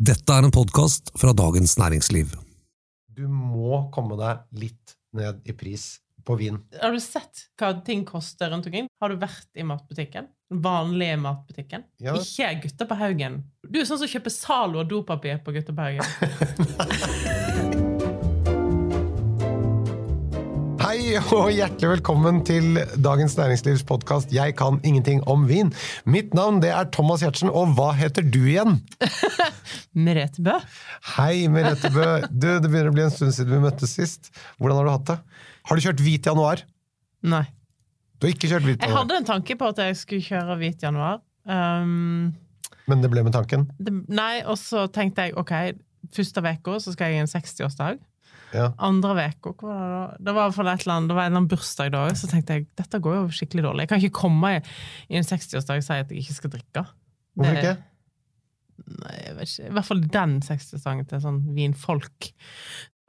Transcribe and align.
Dette 0.00 0.32
er 0.32 0.46
en 0.46 0.52
podkast 0.54 1.10
fra 1.20 1.34
Dagens 1.36 1.74
Næringsliv. 1.76 2.30
Du 3.12 3.26
må 3.28 3.82
komme 3.92 4.16
deg 4.16 4.46
litt 4.56 4.94
ned 5.12 5.42
i 5.44 5.52
pris 5.52 5.98
på 6.24 6.38
vin. 6.40 6.56
Har 6.80 6.96
du 6.96 7.00
sett 7.04 7.42
hva 7.60 7.74
ting 7.84 8.06
koster 8.08 8.48
rundt 8.48 8.64
omkring? 8.70 8.88
Har 8.96 9.12
du 9.12 9.20
vært 9.20 9.60
i 9.60 9.66
matbutikken? 9.68 10.30
Den 10.48 10.64
vanlige 10.64 11.20
matbutikken? 11.20 11.84
Ja. 12.00 12.16
Ikke 12.16 12.48
Gutta 12.64 12.88
på 12.88 12.96
Haugen. 12.96 13.42
Du 13.68 13.76
er 13.82 13.84
sånn 13.92 14.00
som 14.00 14.08
kjøper 14.08 14.32
Zalo 14.32 14.80
og 14.80 14.88
dopapir 14.88 15.44
på 15.44 15.52
Gutta 15.58 15.76
på 15.76 15.90
Haugen. 15.90 17.84
Hei 21.10 21.18
og 21.34 21.48
hjertelig 21.50 21.88
velkommen 21.90 22.36
til 22.46 22.76
Dagens 23.02 23.32
Næringslivs 23.34 23.80
podkast 23.82 24.30
Jeg 24.30 24.52
kan 24.54 24.76
ingenting 24.86 25.24
om 25.26 25.42
vin. 25.48 25.72
Mitt 26.06 26.36
navn 26.38 26.60
det 26.62 26.68
er 26.70 26.86
Thomas 26.94 27.24
Giertsen, 27.24 27.48
og 27.50 27.72
hva 27.74 27.88
heter 27.98 28.22
du 28.22 28.38
igjen? 28.44 28.76
Merete 30.06 30.38
Bø? 30.46 30.54
Hei, 31.16 31.48
Merete 31.50 31.90
Bø. 31.90 32.04
Du, 32.30 32.46
det 32.62 32.68
begynner 32.68 32.92
å 32.92 32.94
bli 32.94 33.02
en 33.02 33.10
stund 33.10 33.34
siden 33.34 33.56
vi 33.56 33.58
møttes 33.64 33.96
sist. 33.98 34.30
Hvordan 34.60 34.78
har 34.78 34.86
du 34.86 34.92
hatt 34.92 35.08
det? 35.08 35.16
Har 35.66 35.80
du 35.80 35.86
kjørt 35.88 36.04
hvit 36.06 36.28
januar? 36.30 36.62
Nei. 37.26 37.42
Du 38.20 38.28
har 38.28 38.36
ikke 38.36 38.52
kjørt 38.52 38.68
hvit 38.68 38.86
Jeg 38.86 38.94
hadde 38.94 39.16
en 39.18 39.26
tanke 39.32 39.56
på 39.58 39.72
at 39.74 39.82
jeg 39.82 39.98
skulle 39.98 40.28
kjøre 40.28 40.60
hvit 40.62 40.86
januar. 40.86 41.18
Um, 41.42 42.30
men 42.86 43.02
det 43.02 43.10
ble 43.10 43.26
med 43.26 43.34
tanken? 43.34 43.66
det, 43.82 43.96
nei, 44.06 44.44
og 44.46 44.62
så 44.62 44.86
tenkte 44.94 45.26
jeg 45.26 45.34
ok, 45.42 45.56
første 46.14 46.46
uka 46.46 46.78
så 46.78 46.94
skal 46.94 47.10
jeg 47.10 47.18
i 47.18 47.24
en 47.24 47.34
60-årsdag. 47.34 47.98
Ja. 48.50 48.72
Andre 48.82 49.28
uka, 49.30 49.52
hva 49.60 49.68
var 49.68 49.84
det 49.84 49.90
da? 49.92 50.06
Det 50.18 50.32
var 50.34 50.40
i 50.40 50.44
hvert 50.48 50.56
fall 50.56 50.70
et 50.72 50.82
eller 50.84 50.94
annet, 50.96 51.08
det 51.10 51.16
var 51.16 51.22
en 51.22 51.26
eller 51.30 51.40
annen 51.40 51.52
bursdag 51.52 51.88
da, 51.94 52.00
så 52.18 52.26
tenkte 52.30 52.56
jeg 52.56 52.62
dette 52.80 52.96
går 53.04 53.14
jo 53.16 53.22
skikkelig 53.36 53.64
dårlig. 53.68 53.82
Jeg 53.84 53.90
kan 53.92 54.00
ikke 54.02 54.20
komme 54.20 54.46
i, 54.56 54.58
i 55.10 55.12
en 55.20 55.28
60-årsdag 55.28 55.76
og 55.82 55.86
si 55.86 55.94
at 56.02 56.10
jeg 56.10 56.18
ikke 56.24 56.38
skal 56.40 56.52
drikke. 56.56 56.82
Hvorfor 57.38 57.56
ikke? 57.60 57.76
Nei, 58.90 59.16
jeg 59.20 59.32
vet 59.36 59.46
ikke. 59.52 59.68
I 59.68 59.74
hvert 59.76 59.88
fall 59.90 60.02
den 60.16 60.32
60-årsdagen 60.46 61.06
til 61.12 61.20
sånn 61.22 61.40
vinfolk. 61.54 62.18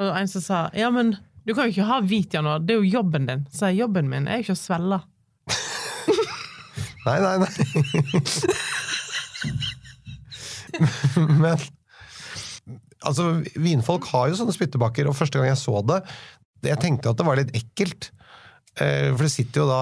Og 0.01 0.09
en 0.13 0.29
som 0.29 0.41
sa 0.45 0.57
ja, 0.77 0.89
men 0.93 1.07
du 1.47 1.51
kan 1.57 1.65
jo 1.65 1.71
ikke 1.73 1.89
ha 1.89 1.97
hvit 2.05 2.31
januar, 2.37 2.57
det 2.61 2.71
er 2.75 2.79
jo 2.83 2.93
jobben 2.99 3.23
din. 3.29 3.41
Så 3.49 3.61
jeg, 3.71 3.79
jobben 3.81 4.05
min 4.11 4.27
er 4.29 4.35
jo 4.39 4.43
ikke 4.45 4.59
å 4.59 4.61
svelle. 4.61 4.97
Nei, 7.07 7.17
nei, 7.17 7.35
nei. 7.41 7.51
Men 11.41 11.57
altså, 13.07 13.31
vinfolk 13.55 14.07
har 14.11 14.29
jo 14.29 14.39
sånne 14.39 14.55
spyttebakker, 14.55 15.09
og 15.09 15.17
første 15.17 15.39
gang 15.39 15.51
jeg 15.51 15.61
så 15.61 15.81
det, 15.87 16.01
jeg 16.67 16.81
tenkte 16.81 17.11
at 17.11 17.19
det 17.19 17.25
var 17.27 17.39
litt 17.39 17.55
ekkelt. 17.57 18.11
Eh, 18.79 19.09
For 19.15 19.25
det 19.25 19.33
sitter 19.33 19.63
jo 19.63 19.69
da 19.71 19.81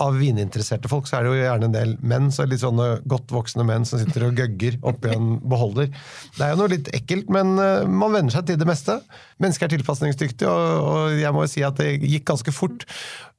av 0.00 0.16
vininteresserte 0.16 0.88
folk 0.88 1.06
så 1.06 1.18
er 1.18 1.26
det 1.26 1.30
jo 1.32 1.40
gjerne 1.42 1.68
en 1.68 1.74
del 1.74 1.90
menn, 2.00 2.30
så 2.32 2.46
litt 2.48 2.62
sånne 2.62 2.86
godt 3.08 3.32
voksne 3.34 3.66
menn 3.68 3.84
som 3.86 4.00
sitter 4.00 4.24
og 4.26 4.38
gøgger 4.40 4.78
oppi 4.88 5.12
en 5.12 5.34
beholder. 5.44 5.90
Det 6.36 6.44
er 6.44 6.54
jo 6.54 6.60
noe 6.62 6.72
litt 6.72 6.88
ekkelt, 6.96 7.28
men 7.34 7.54
eh, 7.62 7.84
man 7.88 8.14
venner 8.16 8.34
seg 8.34 8.48
til 8.48 8.60
det 8.60 8.68
meste. 8.68 8.98
Mennesker 9.42 9.68
er 9.68 9.76
tilpasningsdyktige, 9.76 10.52
og 10.52 11.18
jeg 11.20 11.34
må 11.36 11.44
jo 11.44 11.52
si 11.52 11.64
at 11.66 11.80
det 11.80 11.98
gikk 12.00 12.26
ganske 12.32 12.54
fort 12.54 12.88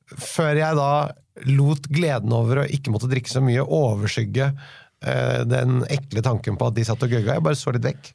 før 0.10 0.58
jeg 0.58 0.78
da 0.78 0.92
lot 1.50 1.86
gleden 1.94 2.34
over 2.34 2.64
å 2.64 2.70
ikke 2.70 2.94
måtte 2.94 3.10
drikke 3.12 3.30
så 3.32 3.42
mye 3.46 3.62
overskygge 3.64 4.48
eh, 4.50 5.42
den 5.50 5.84
ekle 5.90 6.24
tanken 6.26 6.58
på 6.60 6.70
at 6.70 6.78
de 6.78 6.86
satt 6.88 7.06
og 7.06 7.14
gøgga. 7.14 7.38
Jeg 7.38 7.46
bare 7.46 7.60
så 7.60 7.74
litt 7.76 7.86
vekk. 7.86 8.14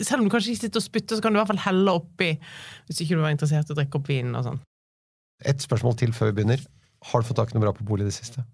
Selv 0.00 0.22
om 0.22 0.28
du 0.28 0.32
kanskje 0.32 0.54
ikke 0.54 0.64
sitter 0.66 0.82
og 0.82 0.86
spytter, 0.86 1.16
så 1.16 1.22
kan 1.22 1.34
du 1.34 1.38
i 1.38 1.42
hvert 1.42 1.52
fall 1.52 1.64
helle 1.66 1.92
oppi 1.94 2.30
hvis 2.88 3.02
ikke 3.04 3.18
du 3.18 3.22
var 3.22 3.34
interessert 3.34 3.70
i 3.70 3.74
å 3.74 3.78
drikke 3.78 4.00
opp 4.00 4.08
vinen 4.10 4.34
og 4.38 4.48
sånn. 4.48 4.62
Et 5.46 5.60
spørsmål 5.60 5.98
til 6.00 6.14
før 6.16 6.32
vi 6.32 6.40
begynner. 6.40 6.62
Har 7.10 7.20
du 7.20 7.28
fått 7.28 7.38
tak 7.40 7.52
i 7.52 7.56
noe 7.56 7.66
bra 7.66 7.74
på 7.76 7.86
bolig 7.86 8.06
i 8.06 8.10
det 8.10 8.16
siste? 8.16 8.44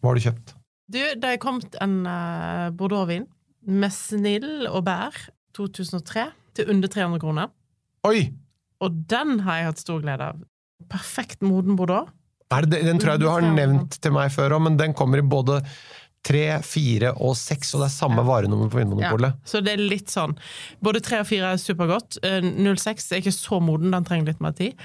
Hva 0.00 0.10
har 0.10 0.18
du 0.18 0.24
kjøpt? 0.24 0.54
Du, 0.90 0.98
det 0.98 1.28
er 1.28 1.42
kommet 1.42 1.76
en 1.84 2.00
uh, 2.08 2.70
Bordeaux-vin 2.74 3.28
med 3.70 3.92
snill 3.94 4.66
og 4.70 4.82
bær 4.88 5.16
2003 5.56 6.30
til 6.58 6.72
under 6.72 6.90
300 6.90 7.22
kroner. 7.22 7.50
Oi! 8.08 8.30
Og 8.80 9.02
den 9.12 9.42
har 9.44 9.60
jeg 9.60 9.68
hatt 9.68 9.82
stor 9.82 10.00
glede 10.02 10.30
av. 10.32 10.40
Perfekt 10.90 11.44
moden 11.44 11.76
Bordeaux. 11.78 12.08
Det, 12.50 12.80
den 12.82 12.98
tror 12.98 13.14
jeg 13.14 13.22
du 13.22 13.28
har 13.30 13.44
nevnt 13.46 14.00
til 14.02 14.14
meg 14.16 14.32
før 14.34 14.56
òg, 14.56 14.64
men 14.66 14.78
den 14.80 14.94
kommer 14.96 15.20
i 15.20 15.26
både 15.26 15.60
tre, 16.26 16.44
fire 16.66 17.14
og 17.16 17.32
seks, 17.38 17.72
og 17.74 17.80
det 17.82 17.86
er 17.88 17.94
samme 17.94 18.24
varenummer 18.26 18.68
på 18.72 18.80
Vinmonopolet. 18.82 19.38
Så 19.48 19.62
det 19.64 19.72
er 19.72 19.82
litt 19.82 20.12
sånn 20.12 20.34
Både 20.84 21.00
tre 21.00 21.22
og 21.22 21.28
fire 21.30 21.54
er 21.54 21.60
supergodt. 21.62 22.18
Eh, 22.26 22.44
06 22.44 23.10
er 23.12 23.22
ikke 23.22 23.32
så 23.32 23.60
moden, 23.64 23.90
den 23.94 24.04
trenger 24.04 24.26
litt 24.32 24.40
mer 24.44 24.52
tid. 24.58 24.76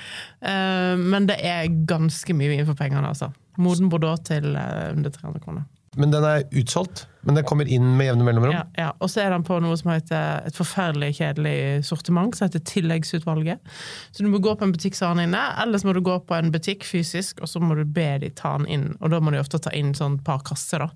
Eh, 0.42 0.96
Men 0.96 1.28
det 1.28 1.40
er 1.44 1.68
ganske 1.90 2.34
mye 2.34 2.54
vin 2.54 2.66
for 2.66 2.76
pengene, 2.80 3.08
altså. 3.12 3.34
Moden 3.58 3.90
Bordeaux 3.92 4.20
til 4.28 4.56
eh, 4.56 4.92
under 4.96 5.10
300 5.12 5.44
kroner. 5.44 5.66
Men 5.96 6.14
den 6.14 6.26
er 6.28 6.46
utsolgt. 6.52 7.06
Men 7.26 7.40
den 7.40 7.46
kommer 7.48 7.66
inn 7.66 7.88
med 7.98 8.06
jevne 8.06 8.26
mellomrom. 8.28 8.54
Ja, 8.54 8.66
ja. 8.78 8.90
Og 9.02 9.10
så 9.10 9.24
er 9.24 9.32
den 9.34 9.44
på 9.48 9.58
noe 9.64 9.74
som 9.80 9.90
heter 9.90 10.46
et 10.46 10.58
forferdelig 10.60 11.16
kjedelig 11.18 11.56
sortiment, 11.88 12.36
som 12.38 12.46
heter 12.46 12.62
Tilleggsutvalget. 12.70 13.74
Så 14.14 14.22
du 14.22 14.30
må 14.30 14.38
gå 14.46 14.54
på 14.54 14.68
en 14.68 14.74
butikk 14.76 14.98
som 14.98 15.10
har 15.10 15.18
den 15.18 15.32
inne, 15.32 15.42
eller 15.64 15.82
så 15.82 15.90
må 15.90 15.96
du 15.98 16.04
gå 16.06 16.20
på 16.30 16.38
en 16.38 16.54
butikk 16.54 16.86
fysisk, 16.86 17.42
og 17.42 17.50
så 17.50 17.62
må 17.64 17.80
du 17.80 17.82
be 17.82 18.12
de 18.22 18.30
ta 18.30 18.54
den 18.60 18.70
inn. 18.70 18.88
Og 19.00 19.10
da 19.10 19.22
må 19.24 19.34
de 19.34 19.42
ofte 19.42 19.58
ta 19.58 19.74
inn 19.74 19.96
sånn 19.98 20.20
et 20.20 20.26
par 20.28 20.46
kasser, 20.46 20.86
da. 20.86 20.92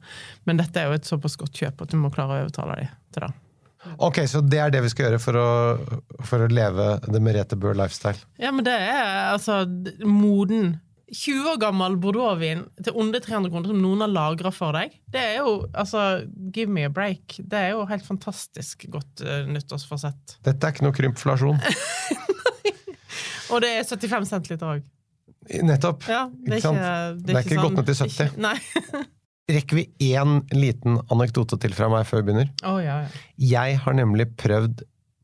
Men 0.45 0.61
dette 0.61 0.77
er 0.77 0.91
jo 0.91 0.99
et 0.99 1.09
såpass 1.09 1.39
godt 1.41 1.57
kjøp 1.63 1.81
at 1.81 1.95
du 1.95 1.97
må 1.97 2.13
klare 2.13 2.37
å 2.37 2.45
overtale 2.45 2.77
de 2.83 2.89
til 3.15 3.25
det. 3.25 3.31
Ok, 3.97 4.19
Så 4.27 4.41
det 4.45 4.59
er 4.59 4.69
det 4.69 4.83
vi 4.83 4.91
skal 4.91 5.07
gjøre 5.07 5.21
for 5.23 5.39
å, 5.39 5.49
for 6.27 6.43
å 6.45 6.51
leve 6.51 6.91
det 7.07 7.21
Merete 7.23 7.57
Bø 7.57 7.71
lifestyle. 7.73 8.19
Ja, 8.37 8.51
men 8.53 8.67
det 8.67 8.75
er 8.75 9.31
altså 9.31 9.63
moden 10.05 10.75
20 11.13 11.47
år 11.53 11.57
gammel 11.61 11.95
Bordeaux-vin 12.01 12.63
til 12.83 12.95
under 12.99 13.21
300 13.23 13.51
kroner 13.51 13.71
som 13.71 13.81
noen 13.81 14.03
har 14.03 14.11
lagra 14.11 14.51
for 14.53 14.75
deg. 14.77 14.93
Det 15.09 15.21
er 15.21 15.39
jo 15.39 15.53
altså 15.73 16.25
Give 16.53 16.71
me 16.71 16.85
a 16.87 16.91
break. 16.93 17.39
Det 17.39 17.59
er 17.59 17.73
jo 17.73 17.85
helt 17.89 18.05
fantastisk 18.05 18.85
godt 18.93 19.23
uh, 19.25 19.43
nyttårsforsett. 19.49 20.37
Dette 20.45 20.67
er 20.67 20.75
ikke 20.75 20.85
noe 20.87 20.95
krympflasjon. 20.95 21.59
Og 23.53 23.63
det 23.63 23.71
er 23.79 23.87
75 23.87 24.29
centiliter 24.29 24.75
òg. 24.75 24.83
Nettopp. 25.65 26.05
Ja, 26.09 26.27
det 26.29 26.59
er 26.59 26.61
Ikke 26.61 26.73
Det 27.25 27.33
er 27.33 27.47
ikke 27.47 27.63
gått 27.63 27.79
ned 27.79 27.89
til 27.89 27.97
70. 28.03 28.11
Ikke, 28.13 28.43
nei. 28.47 29.05
Rekker 29.55 29.79
vi 29.79 29.87
én 30.11 30.43
liten 30.53 30.99
anekdote 31.09 31.57
til 31.61 31.73
fra 31.73 31.89
meg 31.89 32.05
før 32.05 32.21
vi 32.21 32.27
begynner? 32.27 32.51
Oh, 32.69 32.77
ja, 32.83 32.99
ja. 33.07 33.23
Jeg 33.41 33.79
har 33.81 33.97
nemlig 33.97 34.27
prøvd 34.37 34.83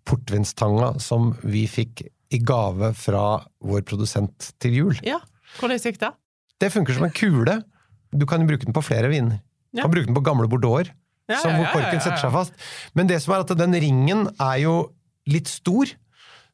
portvinstanga 0.09 0.95
som 1.01 1.35
vi 1.45 1.67
fikk 1.69 2.07
i 2.33 2.39
gave 2.41 2.89
fra 2.97 3.25
vår 3.61 3.85
produsent 3.85 4.53
til 4.61 4.81
jul. 4.81 4.99
ja. 5.05 5.21
Hvordan 5.59 5.79
gikk 5.81 5.99
det? 6.01 6.11
Det 6.59 6.69
funker 6.73 6.93
som 6.97 7.07
en 7.07 7.15
kule. 7.15 7.57
Du 8.15 8.25
kan 8.29 8.45
bruke 8.47 8.65
den 8.65 8.75
på 8.75 8.83
flere 8.85 9.09
viner. 9.11 9.41
Du 9.75 9.81
kan 9.81 9.91
bruke 9.91 10.07
den 10.07 10.15
på 10.15 10.23
gamle 10.23 10.47
bordeauxer, 10.51 10.93
Ja, 11.27 11.39
som 11.41 11.51
ja, 11.51 11.57
hvor 11.57 11.71
korken 11.73 11.99
setter 12.03 12.21
seg 12.21 12.31
fast. 12.31 12.53
Men 12.95 13.07
det 13.09 13.17
som 13.23 13.33
er 13.35 13.43
at 13.43 13.51
den 13.57 13.73
ringen 13.73 14.27
er 14.39 14.57
jo 14.61 14.75
litt 15.27 15.49
stor, 15.49 15.89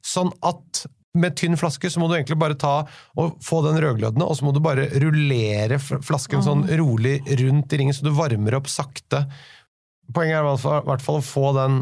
sånn 0.02 0.32
at 0.48 0.86
med 1.14 1.36
tynn 1.36 1.58
flaske 1.60 1.90
så 1.92 2.00
må 2.00 2.08
du 2.08 2.16
egentlig 2.16 2.38
bare 2.40 2.56
ta 2.56 2.86
og 3.20 3.36
få 3.44 3.60
den 3.68 3.78
rødglødende, 3.84 4.24
og 4.24 4.38
så 4.40 4.46
må 4.48 4.54
du 4.56 4.62
bare 4.64 4.86
rullere 5.04 5.78
flasken 5.84 6.42
sånn 6.46 6.64
rolig 6.80 7.18
rundt 7.42 7.74
i 7.76 7.82
ringen, 7.82 7.94
så 7.94 8.06
du 8.08 8.14
varmer 8.16 8.56
opp 8.58 8.70
sakte. 8.72 9.26
Poenget 10.16 10.40
er 10.40 10.46
i 10.46 10.48
hvert 10.48 10.64
fall- 10.64 10.82
i 10.82 10.88
hvert 10.88 11.04
fall 11.04 11.20
å 11.20 11.28
få 11.28 11.54
den 11.60 11.82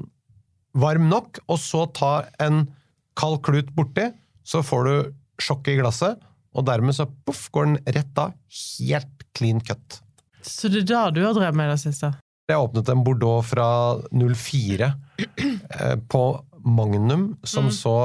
varm 0.74 1.07
nok, 1.09 1.40
og 1.47 1.57
så 1.62 1.86
ta 1.94 2.25
en 2.40 2.68
kald 3.16 3.41
klut 3.46 3.69
borti, 3.78 4.09
så 4.44 4.63
får 4.66 4.84
du 4.90 5.13
sjokket 5.40 5.78
i 5.78 5.81
glasset, 5.81 6.19
og 6.59 6.65
dermed 6.67 6.95
så 6.97 7.07
poff, 7.25 7.45
går 7.55 7.69
den 7.71 7.77
rett 7.95 8.21
av. 8.21 8.35
Helt 8.83 9.25
clean 9.37 9.61
cut. 9.63 10.01
Så 10.45 10.69
det 10.71 10.83
er 10.85 10.89
da 10.91 11.03
du 11.15 11.21
har 11.25 11.35
drevet 11.37 11.55
med 11.57 11.69
i 11.69 11.73
det 11.75 11.81
siste? 11.83 12.11
Jeg 12.49 12.57
åpnet 12.63 12.89
en 12.89 13.03
Bordeaux 13.05 13.45
fra 13.45 13.65
04 14.09 14.87
eh, 15.21 15.95
på 16.09 16.23
Magnum, 16.65 17.37
som 17.47 17.67
Mm. 17.69 17.71
så 17.75 17.95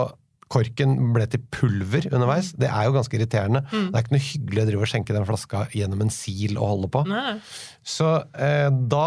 korken 0.53 0.92
ble 1.15 1.25
til 1.26 1.41
pulver 1.50 2.04
underveis. 2.12 2.53
Det 2.54 2.69
er 2.69 2.84
jo 2.87 2.92
ganske 2.94 3.16
irriterende. 3.16 3.65
Mm. 3.72 3.87
Det 3.91 3.97
er 3.98 4.04
ikke 4.04 4.15
noe 4.15 4.26
hyggelig 4.28 4.62
å 4.62 4.66
drive 4.69 4.84
og 4.84 4.91
skjenke 4.92 5.16
den 5.16 5.26
flaska 5.26 5.62
gjennom 5.75 6.04
en 6.04 6.12
sil 6.15 6.59
og 6.60 6.69
holde 6.69 6.91
på. 6.94 7.03
Nei. 7.10 7.38
Så 7.82 8.10
eh, 8.38 8.69
da 8.71 9.06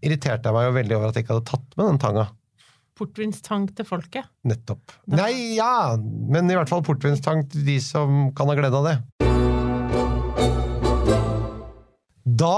irriterte 0.00 0.46
jeg 0.48 0.54
meg 0.54 0.68
jo 0.68 0.76
veldig 0.78 0.96
over 0.96 1.10
at 1.10 1.18
jeg 1.18 1.26
ikke 1.26 1.34
hadde 1.36 1.50
tatt 1.50 1.76
med 1.76 1.90
den 1.90 1.98
tanga. 2.06 2.28
Portvinstang 2.98 3.68
til 3.78 3.86
folket. 3.86 4.26
Nettopp. 4.48 4.92
Nei, 5.14 5.54
ja! 5.56 5.94
Men 5.98 6.50
i 6.50 6.56
hvert 6.58 6.70
fall 6.72 6.82
portvinstang 6.86 7.44
til 7.52 7.64
de 7.68 7.78
som 7.84 8.32
kan 8.36 8.50
ha 8.50 8.56
glede 8.58 8.74
av 8.80 8.88
det. 8.88 8.96
Da 12.38 12.54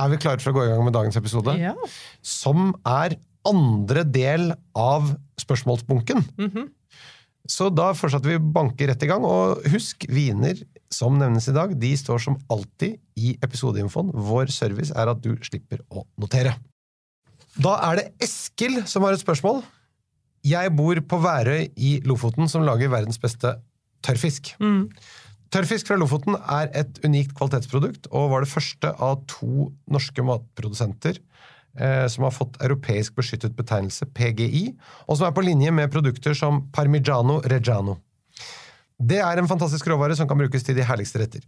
er 0.00 0.10
vi 0.10 0.18
klare 0.22 0.42
for 0.42 0.50
å 0.50 0.56
gå 0.56 0.64
i 0.66 0.70
gang 0.72 0.82
med 0.86 0.96
dagens 0.96 1.16
episode, 1.20 1.54
Ja. 1.60 1.74
som 2.22 2.72
er 2.84 3.16
andre 3.46 4.02
del 4.04 4.52
av 4.74 5.14
spørsmålsbunken. 5.38 6.24
Mhm. 6.38 6.70
Så 7.46 7.68
da 7.74 7.92
fortsatte 7.92 8.24
vi 8.24 8.38
banke 8.38 8.86
rett 8.88 9.02
i 9.02 9.06
gang, 9.06 9.22
og 9.22 9.62
husk, 9.68 10.06
viner 10.08 10.56
som 10.90 11.18
nevnes 11.18 11.46
i 11.48 11.52
dag, 11.52 11.78
de 11.78 11.92
står 11.94 12.18
som 12.24 12.38
alltid 12.50 12.98
i 13.20 13.36
episodeinfoen. 13.42 14.10
Vår 14.14 14.46
service 14.50 14.90
er 14.90 15.08
at 15.12 15.20
du 15.20 15.36
slipper 15.36 15.78
å 15.92 16.06
notere. 16.18 16.54
Da 17.60 17.74
er 17.90 18.00
det 18.00 18.06
Eskil 18.24 18.80
som 18.90 19.06
har 19.06 19.14
et 19.14 19.22
spørsmål. 19.22 19.62
Jeg 20.44 20.72
bor 20.76 20.98
på 21.08 21.20
Værøy 21.22 21.68
i 21.76 21.98
Lofoten, 22.04 22.48
som 22.50 22.66
lager 22.66 22.90
verdens 22.92 23.20
beste 23.20 23.54
tørrfisk. 24.04 24.52
Mm. 24.60 24.90
Tørrfisk 25.54 25.88
fra 25.88 25.96
Lofoten 25.96 26.36
er 26.36 26.72
et 26.76 26.98
unikt 27.06 27.32
kvalitetsprodukt, 27.38 28.08
og 28.10 28.32
var 28.32 28.44
det 28.44 28.50
første 28.50 28.90
av 28.92 29.22
to 29.30 29.70
norske 29.86 30.24
matprodusenter 30.26 31.20
eh, 31.78 32.06
som 32.10 32.26
har 32.26 32.34
fått 32.34 32.58
europeisk 32.64 33.14
beskyttet 33.16 33.54
betegnelse, 33.56 34.08
PGI, 34.16 34.66
og 35.06 35.20
som 35.20 35.28
er 35.28 35.36
på 35.36 35.46
linje 35.46 35.72
med 35.72 35.92
produkter 35.94 36.36
som 36.36 36.64
Parmigiano 36.74 37.38
Reggiano. 37.46 38.00
Det 39.02 39.18
er 39.18 39.40
en 39.40 39.48
fantastisk 39.50 39.88
råvare 39.90 40.14
som 40.14 40.28
kan 40.30 40.38
brukes 40.38 40.62
til 40.62 40.76
de 40.78 40.84
herligste 40.86 41.18
retter. 41.18 41.42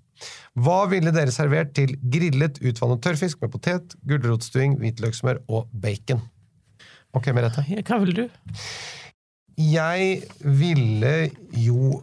Hva 0.59 0.81
ville 0.91 1.13
dere 1.15 1.35
servert 1.35 1.71
til 1.79 1.95
grillet, 2.03 2.59
utvannet 2.59 3.05
tørrfisk 3.05 3.45
med 3.45 3.53
potet, 3.55 3.95
gulrotstuing, 4.09 4.75
hvitløkssmør 4.81 5.45
og 5.47 5.71
bacon? 5.71 6.25
Ok, 7.17 7.31
Merete. 7.37 7.63
Hva 7.87 8.01
vil 8.03 8.17
du? 8.19 8.25
Jeg 9.63 10.21
ville 10.43 11.15
jo 11.55 12.03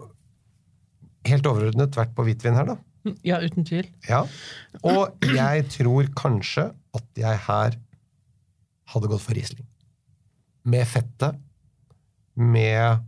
helt 1.27 1.47
overordnet 1.47 1.99
vært 1.99 2.15
på 2.15 2.25
hvitvin 2.25 2.57
her, 2.57 2.73
da. 2.73 2.79
Ja, 3.27 3.41
uten 3.43 3.67
tvil. 3.67 3.89
Ja. 4.07 4.23
Og 4.87 5.25
jeg 5.27 5.67
tror 5.75 6.07
kanskje 6.15 6.69
at 6.95 7.19
jeg 7.19 7.41
her 7.49 7.75
hadde 8.93 9.09
gått 9.11 9.25
for 9.25 9.35
Riesling. 9.35 9.67
Med 10.63 10.87
fettet, 10.87 11.35
med 12.39 13.03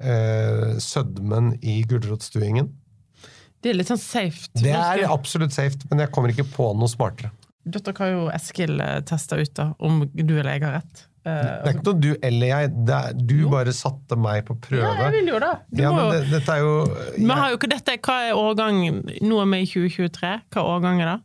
eh, 0.00 0.78
sødmen 0.82 1.52
i 1.62 1.80
gulrotstuingen. 1.88 2.70
Det 3.60 3.72
er 3.72 3.76
litt 3.76 3.90
sånn 3.90 4.00
safe. 4.00 4.48
Det 4.56 4.72
er 4.72 5.04
absolutt 5.10 5.52
safe, 5.52 5.76
men 5.90 6.00
jeg 6.04 6.12
kommer 6.14 6.32
ikke 6.32 6.48
på 6.48 6.70
noe 6.78 6.88
smartere. 6.88 7.32
Dette 7.70 7.92
har 7.98 8.08
jo 8.14 8.22
Eskil 8.32 8.78
teste 8.80 9.04
testa 9.10 9.36
ut, 9.36 9.52
da, 9.58 9.66
om 9.84 10.00
du 10.14 10.32
eller 10.38 10.54
jeg 10.56 10.64
har 10.64 10.78
rett. 10.78 11.02
Eh, 11.28 11.40
Det 11.60 11.68
er 11.68 11.74
ikke 11.74 11.84
noe 11.90 12.00
du 12.00 12.08
eller 12.24 12.52
jeg, 12.54 12.70
er, 12.88 13.12
du 13.12 13.36
bare 13.52 13.74
satte 13.76 14.16
meg 14.16 14.46
på 14.48 14.56
prøve. 14.64 14.86
ja, 14.88 14.94
jeg 15.04 15.18
vil 15.18 15.28
jo 15.34 15.40
det. 15.44 15.52
Ja, 15.82 15.90
må 15.92 16.06
det, 16.14 16.22
dette 16.32 16.56
er 16.56 16.64
jo 16.64 16.72
har 17.36 17.52
jo 17.52 17.60
ikke 17.60 17.72
dette, 17.74 17.98
Hva 18.00 18.16
er 18.30 18.38
årgang 18.40 18.80
Nå 19.20 19.42
er 19.42 19.50
vi 19.52 19.60
i 19.60 19.68
2023. 19.68 20.32
Hva 20.54 20.64
årgang 20.78 21.02
er 21.04 21.12
det 21.12 21.18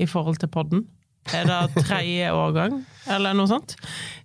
i 0.00 0.08
forhold 0.10 0.40
til 0.40 0.48
podden? 0.48 0.86
Er 1.32 1.46
det 1.48 1.84
tredje 1.86 2.32
årgang, 2.36 2.82
eller 3.10 3.36
noe 3.36 3.48
sånt? 3.48 3.76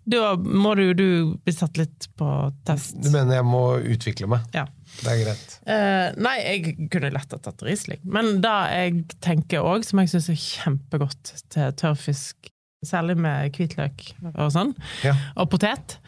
Da 0.10 0.34
må 0.40 0.74
du, 0.76 0.84
du 0.98 1.06
bli 1.46 1.54
satt 1.54 1.78
litt 1.80 2.10
på 2.20 2.28
test. 2.68 2.98
Du 3.00 3.08
mener 3.14 3.40
jeg 3.40 3.48
må 3.48 3.64
utvikle 3.80 4.28
meg? 4.32 4.48
Ja. 4.56 4.66
Det 5.00 5.12
er 5.14 5.20
greit. 5.22 5.54
Uh, 5.70 6.08
nei, 6.20 6.36
jeg 6.44 6.90
kunne 6.92 7.12
lett 7.14 7.36
ha 7.36 7.40
tatt 7.46 7.62
Riesling. 7.64 8.02
Men 8.04 8.40
det 8.44 8.56
jeg 8.74 9.04
tenker 9.24 9.64
òg, 9.64 9.86
som 9.88 10.02
jeg 10.02 10.12
syns 10.12 10.32
er 10.34 10.40
kjempegodt 10.42 11.34
til 11.54 11.72
tørrfisk, 11.80 12.50
særlig 12.86 13.16
med 13.20 13.56
hvitløk 13.56 14.10
og 14.34 14.52
sånn, 14.56 14.74
Ja. 15.06 15.14
og 15.40 15.50
potet, 15.54 16.00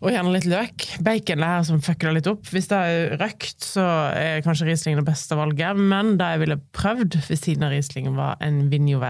og 0.00 0.14
gjerne 0.14 0.32
litt 0.32 0.46
løk. 0.48 0.86
Bacon 1.04 1.42
er 1.44 1.58
her 1.58 1.64
som 1.68 1.82
fucker 1.84 2.08
det 2.08 2.20
litt 2.22 2.28
opp. 2.30 2.46
Hvis 2.48 2.70
det 2.70 2.78
er 2.88 3.16
røkt, 3.20 3.58
så 3.60 3.84
er 4.16 4.40
kanskje 4.46 4.70
Riesling 4.70 4.96
det 4.96 5.04
beste 5.10 5.36
valget, 5.36 5.76
men 5.76 6.14
det 6.16 6.30
jeg 6.34 6.42
ville 6.46 6.60
prøvd 6.72 7.18
ved 7.28 7.36
siden 7.42 7.66
av 7.68 7.74
Riesling, 7.74 8.08
var 8.16 8.40
en 8.40 8.62
Vinho 8.72 9.02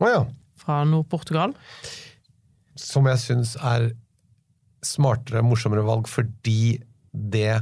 Å 0.00 0.08
ja. 0.10 0.20
fra 0.60 0.82
Nord-Portugal. 0.88 1.54
Som 2.80 3.08
jeg 3.10 3.20
syns 3.20 3.56
er 3.60 3.90
smartere, 4.86 5.44
morsommere 5.44 5.84
valg 5.84 6.08
fordi 6.08 6.78
det 7.12 7.60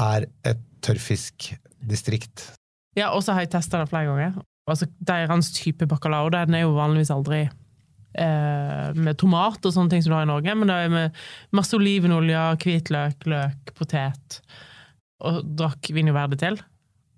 er 0.00 0.26
et 0.48 0.62
tørrfiskdistrikt. 0.82 2.48
Ja, 2.98 3.12
og 3.14 3.22
så 3.24 3.36
har 3.36 3.44
jeg 3.44 3.52
testa 3.54 3.80
det 3.80 3.90
flere 3.92 4.10
ganger. 4.10 4.40
Altså, 4.70 4.88
Deres 5.02 5.52
type 5.54 5.86
bacalao 5.90 6.30
den 6.32 6.56
er 6.56 6.64
jo 6.64 6.74
vanligvis 6.76 7.12
aldri 7.14 7.44
eh, 7.44 8.88
med 8.94 9.18
tomat 9.20 9.62
og 9.64 9.74
sånne 9.74 9.94
ting 9.94 10.04
som 10.04 10.12
du 10.12 10.18
har 10.18 10.26
i 10.26 10.30
Norge, 10.30 10.56
men 10.58 10.70
det 10.70 10.76
er 10.76 10.92
med 10.92 11.22
masse 11.56 11.76
olivenolje, 11.78 12.42
hvitløk, 12.62 13.26
løk, 13.30 13.74
potet. 13.78 14.40
Og 15.22 15.42
drakk 15.58 15.92
vin 15.94 16.10
jo 16.10 16.16
verdig 16.16 16.40
til. 16.42 16.58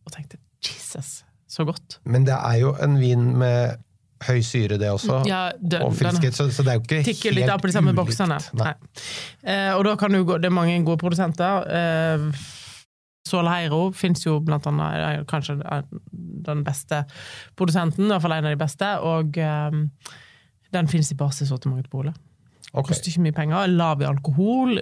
Og 0.04 0.12
tenkte 0.14 0.40
Jesus, 0.64 1.22
så 1.48 1.66
godt. 1.68 1.98
Men 2.08 2.26
det 2.28 2.36
er 2.36 2.60
jo 2.60 2.74
en 2.84 2.98
vin 3.00 3.30
med 3.40 3.83
høy 4.26 4.40
syre, 4.46 4.78
det 4.80 4.88
også. 4.90 5.20
Ja, 5.28 5.50
den- 5.60 5.82
og 5.86 5.94
friskhet, 5.98 6.34
så, 6.36 6.48
så 6.52 6.64
det 6.64 6.72
er 6.74 6.78
jo 6.80 6.84
ikke 6.86 7.00
Tikker 7.06 7.30
helt 7.32 7.64
litt 7.64 7.76
ulikt. 7.84 7.96
boksene. 8.00 8.38
Nei. 8.58 8.64
Nei. 8.64 8.74
Eh, 9.54 9.70
og 9.76 9.84
da 9.84 9.96
kan 10.00 10.12
du 10.12 10.22
gå 10.24 10.38
Det 10.40 10.50
er 10.50 10.54
mange 10.54 10.76
gode 10.84 10.98
produsenter. 11.02 11.64
Eh, 11.68 12.44
Solheiro 13.28 13.86
fins 13.96 14.24
jo 14.26 14.38
blant 14.44 14.66
annet 14.68 15.24
kanskje 15.30 15.56
den 16.44 16.60
beste 16.66 17.04
produsenten, 17.56 18.04
i 18.04 18.12
hvert 18.12 18.22
fall 18.26 18.32
en 18.36 18.44
av 18.50 18.52
de 18.52 18.60
beste, 18.60 18.90
og 19.00 19.38
eh, 19.40 19.78
den 20.76 20.88
fins 20.92 21.10
i 21.12 21.16
basissortimentet 21.16 21.88
på 21.90 22.02
Ole. 22.02 22.12
Okay. 22.74 22.90
Koster 22.90 23.12
ikke 23.12 23.22
mye 23.28 23.36
penger, 23.36 23.68
lav 23.70 24.02
i 24.02 24.06
alkohol, 24.08 24.76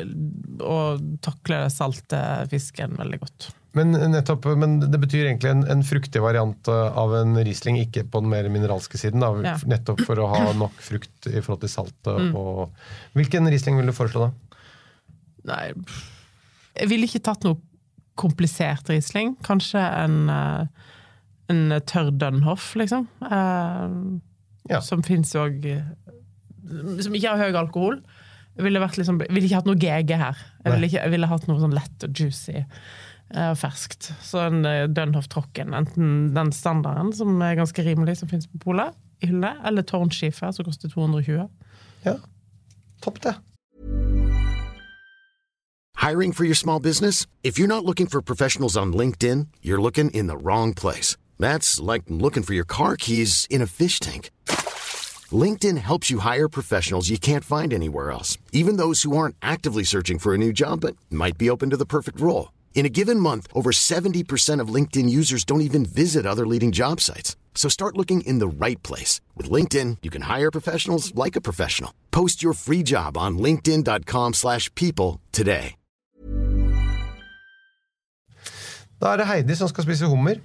og 0.65 1.03
takler 1.23 1.69
salte 1.71 2.23
fisken 2.51 2.97
veldig 2.99 3.19
godt. 3.21 3.51
Men, 3.73 3.95
nettopp, 4.13 4.45
men 4.61 4.75
det 4.83 4.99
betyr 5.01 5.31
egentlig 5.31 5.49
en, 5.49 5.63
en 5.73 5.83
fruktig 5.87 6.21
variant 6.21 6.69
eh, 6.69 6.99
av 7.01 7.15
en 7.17 7.39
Riesling, 7.41 7.79
ikke 7.81 8.05
på 8.13 8.21
den 8.21 8.29
mer 8.33 8.49
mineralske 8.53 9.01
siden. 9.01 9.23
Da, 9.25 9.31
Ja. 9.47 9.55
Nettopp 9.69 10.03
for 10.05 10.21
å 10.21 10.27
ha 10.29 10.53
nok 10.63 10.77
frukt 10.85 11.29
i 11.31 11.39
forhold 11.41 11.63
til 11.65 11.73
saltet. 11.73 12.11
Mm. 12.29 12.35
Og, 12.37 12.83
hvilken 13.17 13.49
Riesling 13.49 13.79
vil 13.81 13.89
du 13.89 13.95
foreslå, 13.97 14.29
da? 14.29 14.59
Nei 15.49 15.63
Jeg 16.79 16.87
ville 16.93 17.09
ikke 17.09 17.25
tatt 17.27 17.43
noe 17.49 17.59
komplisert 18.21 18.91
Riesling. 18.93 19.33
Kanskje 19.47 19.81
en, 19.81 20.19
eh, 20.31 20.91
en 21.55 21.79
tørr 21.89 22.13
Dunhoff, 22.21 22.75
liksom. 22.79 23.09
Eh, 23.25 23.97
Ja. 24.71 24.79
Som 24.79 25.01
fins 25.03 25.33
òg 25.35 25.65
Som 27.03 27.17
ikke 27.19 27.33
har 27.33 27.41
høy 27.41 27.57
alkohol. 27.59 27.97
Jeg 28.55 28.67
ville, 28.69 28.79
liksom, 28.79 29.17
ville 29.25 29.49
ikke 29.49 29.59
hatt 29.59 29.67
noe 29.67 29.81
GG 29.81 30.13
her. 30.21 30.37
Jeg 30.63 30.75
ville, 30.77 30.87
ikke, 30.87 31.01
jeg 31.01 31.11
ville 31.17 31.27
hatt 31.31 31.49
noe 31.49 31.59
sånn 31.59 31.75
lett 31.75 32.05
og 32.07 32.13
juicy 32.21 32.55
eh, 32.61 32.83
og 33.35 33.59
ferskt. 33.61 34.13
Så 34.25 34.43
en 34.47 34.65
eh, 34.69 34.89
Dunhoff 34.89 35.29
Trocken, 35.33 35.75
enten 35.77 36.33
den 36.35 36.53
standarden, 36.53 37.13
som 37.17 37.41
er 37.43 37.59
ganske 37.59 37.85
rimelig, 37.87 38.19
som 38.21 38.31
fins 38.31 38.49
på 38.51 38.61
polet, 38.67 38.95
i 39.23 39.31
hylle, 39.31 39.55
eller 39.67 39.87
Tårnskifer, 39.87 40.53
som 40.53 40.67
koster 40.67 40.91
220. 40.93 41.49
Ja, 42.05 42.19
Topp, 43.03 43.23
det. 43.23 43.35
Hiring 45.97 46.33
for 46.33 46.45
your 46.45 46.55
small 46.55 46.81
business? 46.81 47.27
If 47.43 47.59
you're 47.59 47.69
not 47.69 47.85
looking 47.85 48.07
for 48.07 48.21
professionals 48.21 48.77
on 48.77 48.93
LinkedIn, 48.93 49.49
you're 49.63 49.81
looking 49.81 50.11
in 50.11 50.27
the 50.27 50.37
wrong 50.37 50.75
place. 50.75 51.17
That's 51.39 51.81
like 51.81 52.03
looking 52.09 52.43
for 52.43 52.55
your 52.55 52.65
car 52.65 52.97
keys 52.97 53.47
in 53.49 53.63
a 53.63 53.67
fish 53.67 54.01
tank. 54.01 54.31
LinkedIn 55.31 55.79
helps 55.79 56.11
you 56.11 56.19
hire 56.19 56.49
professionals 56.49 57.09
you 57.09 57.19
can't 57.19 57.45
find 57.45 57.73
anywhere 57.73 58.11
else, 58.11 58.37
even 58.53 58.77
those 58.77 59.03
who 59.03 59.17
aren't 59.17 59.37
actively 59.41 59.85
searching 59.85 60.19
for 60.19 60.35
a 60.35 60.39
new 60.39 60.53
job 60.53 60.81
but 60.81 60.97
might 61.09 61.39
be 61.39 61.49
open 61.49 61.71
to 61.71 61.77
the 61.77 61.87
perfect 61.87 62.21
role. 62.21 62.49
In 62.75 62.85
a 62.87 62.91
given 62.93 63.21
month, 63.21 63.47
over 63.55 63.71
70% 63.71 64.61
of 64.61 64.75
LinkedIn 64.75 65.09
users 65.09 65.45
don't 65.45 65.61
even 65.61 65.85
visit 65.85 66.27
other 66.27 66.47
leading 66.47 66.73
job 66.73 67.01
sites. 67.01 67.37
So 67.55 67.69
start 67.69 67.97
looking 67.97 68.23
in 68.23 68.41
the 68.41 68.49
right 68.49 68.83
place. 68.83 69.21
With 69.37 69.49
LinkedIn, 69.53 69.99
you 70.03 70.11
can 70.11 70.23
hire 70.23 70.51
professionals 70.51 71.15
like 71.15 71.37
a 71.37 71.41
professional. 71.41 71.93
Post 72.11 72.43
your 72.43 72.55
free 72.55 72.83
job 72.83 73.17
on 73.17 73.39
linkedin.com/people 73.39 74.33
slash 74.33 74.69
people 74.75 75.21
today. 75.33 75.77
Da 79.03 79.13
er 79.13 79.17
det 79.19 79.27
Heidi 79.27 79.55
som 79.59 79.69
skal 79.69 79.85
spise 79.85 80.07
hummer. 80.07 80.39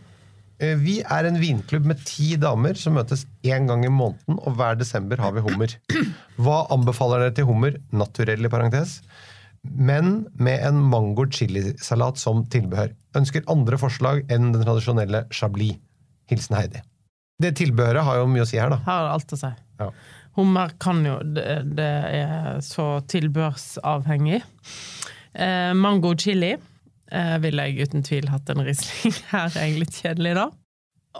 Eh, 0.60 0.76
Vi 0.82 1.00
er 1.06 1.28
en 1.30 1.40
vinklubb 1.40 1.86
med 1.86 2.00
ti 2.06 2.36
damer 2.36 2.74
som 2.74 2.94
møtes 2.98 3.26
én 3.46 3.68
gang 3.70 3.86
i 3.86 3.90
måneden, 3.94 4.40
og 4.42 4.56
hver 4.58 4.74
desember 4.80 5.16
har 5.22 5.32
vi 5.32 5.44
hummer. 5.46 5.68
Hva 6.42 6.64
anbefaler 6.74 7.20
dere 7.20 7.36
til 7.38 7.46
hummer? 7.46 7.78
Naturell 7.94 8.46
i 8.46 8.50
parentes. 8.50 9.02
Men 9.72 10.28
med 10.40 10.64
en 10.68 10.80
mango 10.92 11.28
chilisalat 11.32 12.20
som 12.22 12.46
tilbehør. 12.52 12.94
Ønsker 13.18 13.46
andre 13.52 13.80
forslag 13.82 14.24
enn 14.32 14.52
den 14.54 14.64
tradisjonelle 14.66 15.26
chablis. 15.34 15.80
Hilsen 16.28 16.58
Heidi. 16.58 16.82
Det 17.40 17.54
tilbehøret 17.60 18.04
har 18.04 18.18
jo 18.20 18.30
mye 18.32 18.44
å 18.44 18.50
si 18.50 18.58
her, 18.60 18.74
da. 18.74 18.82
Har 18.88 19.12
alt 19.14 19.32
å 19.32 19.40
si. 19.40 19.52
Ja. 19.80 19.92
Hummer 20.38 20.74
kan 20.82 21.00
jo 21.06 21.18
Det, 21.24 21.46
det 21.78 21.92
er 22.20 22.60
så 22.66 23.00
tilbørsavhengig. 23.10 24.42
Eh, 25.38 25.74
mango 25.78 26.14
chili 26.18 26.52
eh, 26.54 27.36
ville 27.44 27.68
jeg 27.70 27.88
uten 27.88 28.06
tvil 28.06 28.30
hatt 28.34 28.50
en 28.54 28.66
Riesling. 28.66 29.16
Her 29.34 29.54
er 29.56 29.78
litt 29.80 29.98
kjedelig, 30.02 30.36
da. 30.38 30.48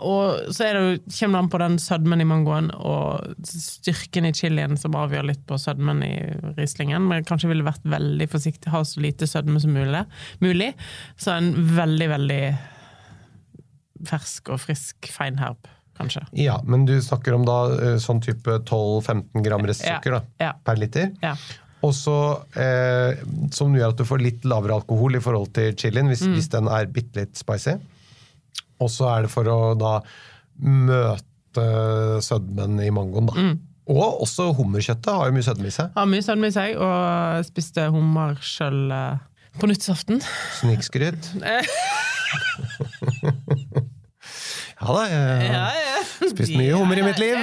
Og 0.02 0.52
så 0.54 0.68
det 0.68 1.02
kommer 1.18 1.38
det 1.38 1.42
an 1.42 1.48
på 1.50 1.58
den 1.62 1.78
sødmen 1.82 2.20
i 2.20 2.26
mangoen 2.28 2.70
og 2.74 3.24
styrken 3.46 4.26
i 4.28 4.32
chilien 4.32 4.76
som 4.78 4.92
avgjør 4.98 5.26
litt 5.30 5.44
på 5.48 5.58
sødmen 5.58 6.02
i 6.06 6.12
rislingen. 6.58 7.02
Men 7.08 7.18
jeg 7.22 7.26
kanskje 7.30 7.48
ville 7.50 7.66
vært 7.66 7.82
veldig 7.88 8.28
forsiktig, 8.30 8.70
ha 8.70 8.82
så 8.84 9.00
lite 9.00 9.26
sødme 9.26 9.60
som 9.60 9.72
mulig. 9.74 10.04
mulig. 10.40 10.72
Så 11.16 11.32
en 11.36 11.52
veldig, 11.76 12.08
veldig 12.14 12.42
fersk 14.08 14.52
og 14.54 14.60
frisk 14.62 15.08
feinherb, 15.10 15.66
kanskje. 15.98 16.22
Ja, 16.38 16.60
men 16.64 16.84
du 16.86 16.94
snakker 17.02 17.34
om 17.34 17.46
da 17.48 17.56
eh, 17.74 17.96
sånn 18.02 18.20
type 18.22 18.60
12-15 18.68 19.42
gram 19.46 19.66
restsukker 19.66 20.18
ja, 20.20 20.22
Ja. 20.38 20.52
per 20.64 20.78
liter. 20.78 21.10
Ja. 21.22 21.34
Og 21.82 21.92
så, 21.94 22.14
eh, 22.58 23.18
Som 23.54 23.74
gjør 23.74 23.90
at 23.92 23.96
du 23.98 24.04
får 24.04 24.22
litt 24.22 24.42
lavere 24.44 24.74
alkohol 24.80 25.14
i 25.16 25.20
forhold 25.22 25.52
til 25.54 25.74
chilien, 25.74 26.08
hvis, 26.10 26.22
Mm. 26.26 26.34
hvis 26.34 26.48
den 26.50 26.68
er 26.68 26.86
bitte 26.86 27.16
litt 27.16 27.34
spicy. 27.36 27.78
Og 28.82 28.90
så 28.92 29.08
er 29.12 29.26
det 29.26 29.32
for 29.32 29.48
å 29.50 29.74
da 29.78 29.94
møte 30.58 31.64
sødmen 32.24 32.78
i 32.84 32.90
mangoen, 32.94 33.26
da. 33.30 33.34
Mm. 33.38 33.56
Og 33.88 34.22
også 34.26 34.50
hummerkjøttet 34.58 35.08
har 35.08 35.30
jo 35.30 35.34
mye 35.34 35.46
sødme 35.46 35.70
i 35.70 35.72
seg. 35.72 35.94
Har 35.96 36.08
mye 36.10 36.24
sødme 36.24 36.50
i 36.50 36.54
seg, 36.54 36.76
og 36.76 37.46
spiste 37.48 37.86
hummer 37.94 38.36
sjøl 38.44 38.92
på 39.58 39.70
nyttårsaften. 39.70 40.20
Snikskryt. 40.60 41.30
ja 44.78 44.88
da, 44.92 45.02
jeg 45.08 45.52
har 45.56 46.32
spist 46.34 46.52
mye 46.58 46.74
hummer 46.76 47.00
i 47.00 47.06
mitt 47.06 47.20
liv. 47.22 47.38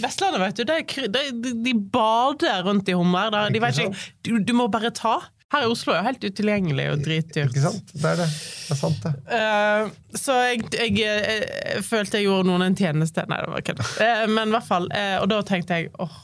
Vestlandet, 0.00 0.40
vet 0.42 0.56
du, 0.58 0.64
de, 0.64 0.76
de, 1.12 1.22
de, 1.44 1.50
de 1.68 1.74
bader 1.92 2.64
rundt 2.66 2.88
i 2.88 2.96
hummer. 2.96 3.30
De 3.52 3.60
vet 3.62 3.78
ikke, 3.84 4.08
du, 4.26 4.30
du 4.42 4.52
må 4.56 4.66
bare 4.72 4.90
ta. 4.96 5.20
Her 5.50 5.64
i 5.66 5.70
Oslo 5.70 5.92
er 5.92 5.98
jo 5.98 6.06
helt 6.06 6.24
utilgjengelig 6.24 6.84
og 6.92 7.00
dritdyrt. 7.02 7.50
Ikke 7.50 7.62
sant? 7.64 7.88
Det 7.90 8.06
er 8.06 8.20
det. 8.20 8.26
Det 8.30 8.74
er 8.74 8.78
sant, 8.78 9.00
det. 9.02 9.12
Uh, 9.26 10.18
så 10.18 10.36
jeg, 10.46 10.60
jeg, 10.76 10.92
jeg, 11.00 11.40
jeg 11.72 11.82
følte 11.86 12.20
jeg 12.20 12.28
gjorde 12.28 12.46
noen 12.52 12.66
en 12.68 12.78
tjeneste. 12.78 13.24
Nei, 13.30 13.40
det 13.42 13.50
var 13.56 13.64
kødd. 13.66 13.82
Uh, 13.98 14.22
men 14.30 14.52
i 14.52 14.54
hvert 14.54 14.68
fall. 14.68 14.86
Uh, 14.94 15.16
og 15.24 15.26
da 15.32 15.40
tenkte 15.48 15.80
jeg 15.80 15.90
åh, 15.98 16.20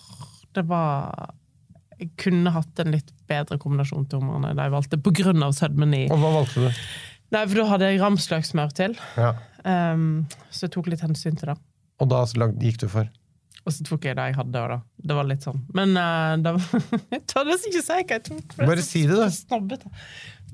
det 0.56 0.64
var 0.70 1.34
Jeg 1.98 2.12
kunne 2.22 2.52
hatt 2.54 2.80
en 2.84 2.94
litt 2.94 3.10
bedre 3.26 3.58
kombinasjon 3.58 4.06
til 4.06 4.22
humrene 4.22 4.54
da 4.54 4.68
jeg 4.68 4.76
valgte, 4.76 5.00
på 5.02 5.14
grunn 5.16 5.42
av 5.42 5.56
sødmen 5.56 5.94
i 5.96 6.04
Og 6.12 6.22
hva 6.22 6.32
valgte 6.38 6.68
du? 6.68 6.86
Nei, 7.34 7.42
for 7.42 7.58
da 7.58 7.68
hadde 7.72 7.90
jeg 7.90 8.02
ramsløksmør 8.04 8.74
til. 8.78 8.94
Ja. 9.18 9.32
Um, 9.66 10.26
så 10.54 10.68
jeg 10.68 10.76
tok 10.76 10.92
litt 10.92 11.02
hensyn 11.02 11.34
til 11.40 11.50
det. 11.50 11.56
Og 11.98 12.10
da 12.12 12.22
gikk 12.62 12.84
du 12.84 12.90
for? 12.92 13.08
Og 13.66 13.74
så 13.74 13.86
tok 13.86 14.06
jeg 14.06 14.14
det 14.14 14.28
jeg 14.30 14.36
hadde, 14.38 14.62
da. 14.72 14.78
Det 15.10 15.16
var 15.18 15.26
litt 15.26 15.46
sånn. 15.46 15.58
Men 15.74 15.96
uh, 15.98 16.36
det 16.38 16.54
var 16.54 16.84
Jeg 17.16 17.24
tør 17.32 17.50
ikke 17.56 17.82
si 17.82 17.82
hva 17.82 17.98
jeg 17.98 18.22
tok. 18.28 18.56
Bare 18.62 18.84
si 18.86 19.02
det, 19.08 19.18
da. 19.18 19.26
Snobbete. 19.34 19.90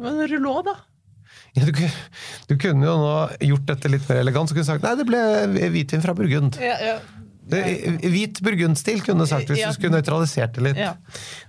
Men 0.00 0.22
rulå, 0.32 0.54
da. 0.66 0.78
Ja, 1.52 1.66
du, 1.68 1.72
du 2.48 2.54
kunne 2.60 2.86
jo 2.88 2.94
nå 2.96 3.16
gjort 3.52 3.66
dette 3.68 3.90
litt 3.92 4.06
mer 4.08 4.22
elegant, 4.22 4.48
så 4.48 4.56
kunne 4.56 4.64
du 4.64 4.70
sagt 4.70 4.86
nei, 4.86 4.94
det 4.96 5.04
ble 5.08 5.20
hvitvin 5.74 6.04
fra 6.04 6.14
Burgund. 6.16 6.56
Ja, 6.60 6.78
ja. 6.80 7.00
Det, 7.52 7.60
hvit 8.06 8.38
burgundstil 8.40 9.02
kunne 9.04 9.26
du 9.26 9.28
sagt, 9.28 9.50
hvis 9.50 9.64
du 9.66 9.74
skulle 9.76 9.98
nøytralisert 9.98 10.54
det 10.56 10.70
litt. 10.70 10.80
ja. 10.80 10.94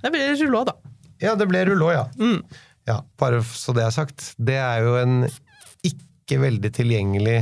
Det 0.03 0.11
ble 0.11 0.25
rulå, 0.41 0.65
da. 0.67 0.75
Ja, 1.23 1.35
det 1.39 1.47
ble 1.47 1.63
Rouleau, 1.69 1.91
ja. 1.93 2.05
Mm. 2.19 2.41
ja. 2.89 2.99
Bare 3.19 3.43
så 3.47 3.75
det 3.75 3.85
er 3.85 3.93
sagt. 3.95 4.33
Det 4.37 4.57
er 4.59 4.83
jo 4.83 4.97
en 4.99 5.21
ikke 5.87 6.41
veldig 6.41 6.71
tilgjengelig 6.75 7.37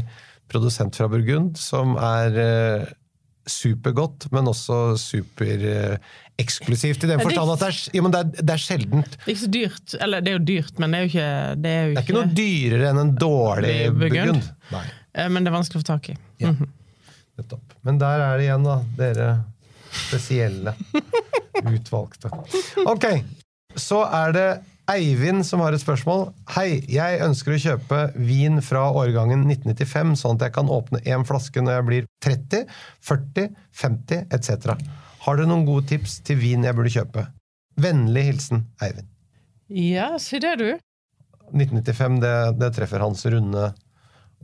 produsent 0.51 0.97
fra 0.97 1.07
Burgund, 1.09 1.55
som 1.57 1.95
er 1.95 2.37
eh, 2.43 2.91
supergodt, 3.49 4.27
men 4.31 4.47
også 4.51 4.75
supereksklusivt. 5.01 7.03
I 7.05 7.09
den 7.11 7.21
forstand 7.23 7.53
at 7.55 7.61
det 7.63 7.69
er, 7.71 7.79
ja, 7.97 8.01
men 8.05 8.13
det 8.13 8.19
er, 8.21 8.27
det 8.41 8.53
er 8.55 8.61
sjeldent. 8.61 9.11
Det 9.17 9.27
er 9.27 9.31
ikke 9.35 9.45
så 9.45 9.51
dyrt. 9.55 9.95
Eller 10.05 10.23
det 10.25 10.31
er 10.33 10.37
jo 10.37 10.43
dyrt, 10.51 10.73
men 10.81 10.87
det 10.93 10.97
er 10.99 11.03
jo 11.05 11.09
ikke 11.11 11.29
Det 11.63 11.71
er, 11.71 11.81
jo 11.87 11.93
Det 11.95 12.01
er 12.01 12.05
ikke 12.05 12.19
noe 12.19 12.33
dyrere 12.41 12.85
enn 12.91 12.99
en 13.05 13.13
dårlig 13.21 13.75
Burgund. 13.97 14.43
Eh, 14.71 15.29
Men 15.29 15.39
det 15.43 15.49
er 15.51 15.55
vanskelig 15.57 15.77
å 15.81 15.83
få 15.83 15.89
tak 15.93 16.05
i. 16.13 16.15
Ja. 16.43 16.51
nettopp. 17.41 17.67
Men 17.87 17.95
der 18.01 18.17
er 18.27 18.33
det 18.37 18.43
igjen, 18.47 18.65
da. 18.67 18.75
Dere 18.99 19.27
spesielle. 19.91 20.71
Utvalgte. 21.75 22.27
Ok, 22.87 23.05
så 23.75 23.99
er 24.07 24.29
det 24.37 24.49
Eivind 24.91 25.45
som 25.47 25.61
har 25.63 25.75
et 25.75 25.81
spørsmål. 25.81 26.25
Hei, 26.55 26.81
jeg 26.91 27.19
ønsker 27.23 27.53
å 27.53 27.59
kjøpe 27.61 27.99
vin 28.17 28.59
fra 28.65 28.87
årgangen 28.97 29.45
1995, 29.45 30.15
sånn 30.19 30.39
at 30.39 30.47
jeg 30.47 30.55
kan 30.57 30.71
åpne 30.73 30.99
én 31.07 31.23
flaske 31.27 31.63
når 31.63 31.77
jeg 31.77 31.85
blir 31.87 32.09
30, 32.25 32.65
40, 33.07 33.53
50 33.83 34.25
etc. 34.35 34.73
Har 35.23 35.37
dere 35.37 35.47
noen 35.51 35.67
gode 35.69 35.87
tips 35.93 36.19
til 36.27 36.41
vin 36.41 36.65
jeg 36.67 36.75
burde 36.75 36.91
kjøpe? 36.91 37.25
Vennlig 37.81 38.25
hilsen 38.31 38.65
Eivind. 38.83 39.07
Ja, 39.71 40.09
si 40.19 40.41
det, 40.43 40.57
du. 40.59 40.69
1995, 41.51 42.19
det, 42.23 42.35
det 42.59 42.71
treffer 42.75 43.03
hans 43.05 43.23
runde 43.31 43.69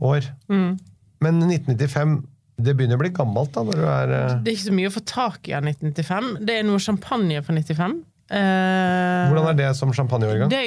år. 0.00 0.28
Mm. 0.48 0.78
Men 1.24 1.42
1995, 1.44 2.20
det 2.62 2.76
begynner 2.78 2.98
å 2.98 3.02
bli 3.02 3.12
gammelt 3.14 3.52
da, 3.54 3.64
når 3.66 3.80
du 3.80 3.84
er 3.84 4.14
eh, 4.14 4.36
Det 4.44 4.52
er 4.52 4.56
ikke 4.56 4.70
så 4.70 4.78
mye 4.78 4.90
å 4.90 4.94
få 4.94 5.04
tak 5.08 5.50
i 5.50 5.56
av 5.58 5.66
1995. 5.66 6.30
Det 6.48 6.56
er 6.56 6.64
noe 6.66 6.82
champagne 6.82 7.42
fra 7.44 7.58
95. 7.58 7.98
Eh, 8.28 9.30
Hvordan 9.30 9.50
er 9.54 9.56
det 9.56 9.68
som 9.78 9.92
champagneårgang? 9.96 10.50
Det, 10.52 10.60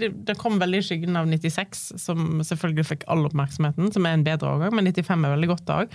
det, 0.00 0.10
det 0.28 0.36
kom 0.36 0.58
veldig 0.60 0.82
i 0.82 0.84
skyggen 0.84 1.16
av 1.16 1.28
96, 1.30 1.84
som 2.02 2.42
selvfølgelig 2.44 2.86
fikk 2.90 3.06
all 3.08 3.24
oppmerksomheten, 3.28 3.88
som 3.94 4.08
er 4.08 4.18
en 4.18 4.26
bedre 4.26 4.52
årgang, 4.52 4.74
men 4.76 4.90
95 4.92 5.24
er 5.24 5.36
veldig 5.36 5.50
godt 5.54 5.72
òg. 5.72 5.94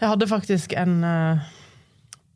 Jeg 0.00 0.08
hadde 0.08 0.30
faktisk 0.30 0.72
en 0.80 1.02
eh, 1.04 1.50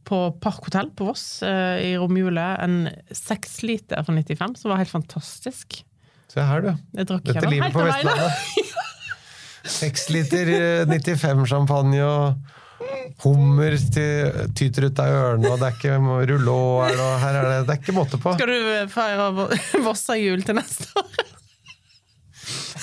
på 0.04 0.18
Park 0.44 0.66
Hotell 0.68 0.90
på 0.92 1.08
Voss 1.08 1.42
eh, 1.46 1.80
i 1.88 1.94
romjula 1.96 2.54
en 2.64 2.90
seksliter 3.08 4.04
fra 4.04 4.12
95, 4.12 4.58
som 4.60 4.74
var 4.74 4.82
helt 4.82 4.92
fantastisk. 4.92 5.80
Se 6.28 6.44
her, 6.44 6.60
du. 6.60 6.74
Dette 6.92 7.48
livet 7.48 7.72
på. 7.72 7.86
Vestlandet. 7.86 8.92
Seks 9.80 10.10
liter 10.12 10.50
eh, 10.52 10.84
95-champagne 10.90 12.04
og 12.04 12.60
hummer 13.24 13.76
tyter 14.56 14.88
ut 14.88 14.98
av 15.02 15.12
ørene, 15.14 15.50
og 15.52 15.60
det 15.60 15.68
er 15.68 15.76
ikke 15.78 15.98
rullå 16.32 16.56
her, 16.84 17.00
og 17.04 17.12
her 17.22 17.38
er 17.40 17.48
det, 17.50 17.58
det 17.68 17.74
er 17.76 17.80
ikke 17.82 17.96
måte 17.96 18.18
på. 18.20 18.34
Skal 18.36 18.50
du 18.50 18.72
eh, 18.74 18.86
feire 18.92 19.28
Vo- 19.36 19.50
Vossa-jul 19.86 20.42
til 20.46 20.58
neste 20.58 20.88
år? 21.00 21.12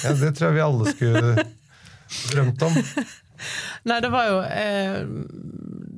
Ja, 0.02 0.14
det 0.18 0.32
tror 0.38 0.48
jeg 0.50 0.56
vi 0.58 0.64
alle 0.66 0.94
skulle 0.96 1.50
drømt 2.32 2.64
om. 2.70 2.78
Nei, 3.90 3.98
det 4.06 4.10
var 4.14 4.28
jo 4.30 4.36
eh, 4.46 4.98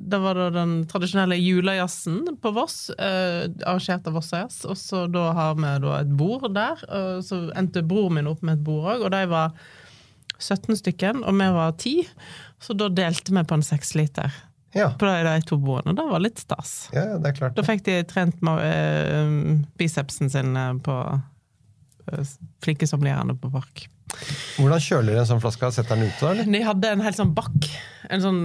Det 0.08 0.16
var 0.22 0.38
da 0.38 0.46
den 0.54 0.70
tradisjonelle 0.88 1.36
julejazzen 1.36 2.22
på 2.40 2.52
Voss, 2.56 2.86
eh, 2.96 3.44
arrangert 3.68 4.06
av 4.08 4.16
Vossa 4.16 4.42
Jazz. 4.44 4.62
Og 4.68 4.78
så 4.80 5.02
da 5.12 5.26
har 5.36 5.56
vi 5.58 5.72
da 5.84 5.98
et 6.00 6.12
bord 6.16 6.46
der. 6.56 6.80
Og 6.88 7.24
så 7.26 7.42
endte 7.56 7.82
broren 7.84 8.16
min 8.18 8.28
opp 8.32 8.44
med 8.44 8.58
et 8.58 8.64
bord 8.64 8.88
òg, 8.94 9.04
og 9.08 9.12
de 9.16 9.22
var 9.32 9.52
17 10.40 10.76
stykken, 10.80 11.22
og 11.24 11.36
vi 11.38 11.46
var 11.54 11.76
10. 11.78 12.08
Så 12.62 12.76
da 12.78 12.88
delte 12.92 13.34
vi 13.34 13.44
på 13.44 13.58
en 13.58 13.64
seksliter 13.66 14.34
Ja, 14.74 14.90
på 14.98 15.06
de, 15.06 15.22
de 15.26 15.46
to 15.46 15.58
bordene. 15.62 15.94
Det 15.94 16.06
var 16.10 16.22
litt 16.22 16.40
stas. 16.42 16.88
ja 16.94 17.18
det 17.22 17.30
er 17.30 17.38
klart. 17.38 17.56
Da 17.58 17.64
fikk 17.66 17.84
de 17.86 18.00
trent 18.10 18.40
eh, 18.58 19.34
bicepsen 19.78 20.32
sin 20.32 20.56
eh, 20.58 20.72
på 20.84 20.96
eh, 22.10 22.32
flinke 22.64 22.88
sommelierene 22.90 23.36
på 23.38 23.52
Park. 23.54 23.86
Hvordan 24.58 24.82
kjøler 24.82 25.14
de 25.14 25.22
en 25.22 25.28
sånn 25.28 25.42
flaske? 25.42 25.70
Setter 25.74 25.98
den 25.98 26.08
ute, 26.08 26.20
da? 26.20 26.32
eller? 26.34 26.50
De 26.50 26.60
hadde 26.66 26.90
en 26.94 27.02
helt 27.04 27.18
sånn 27.18 27.32
bakk. 27.36 27.70
En 28.12 28.22
sånn 28.22 28.42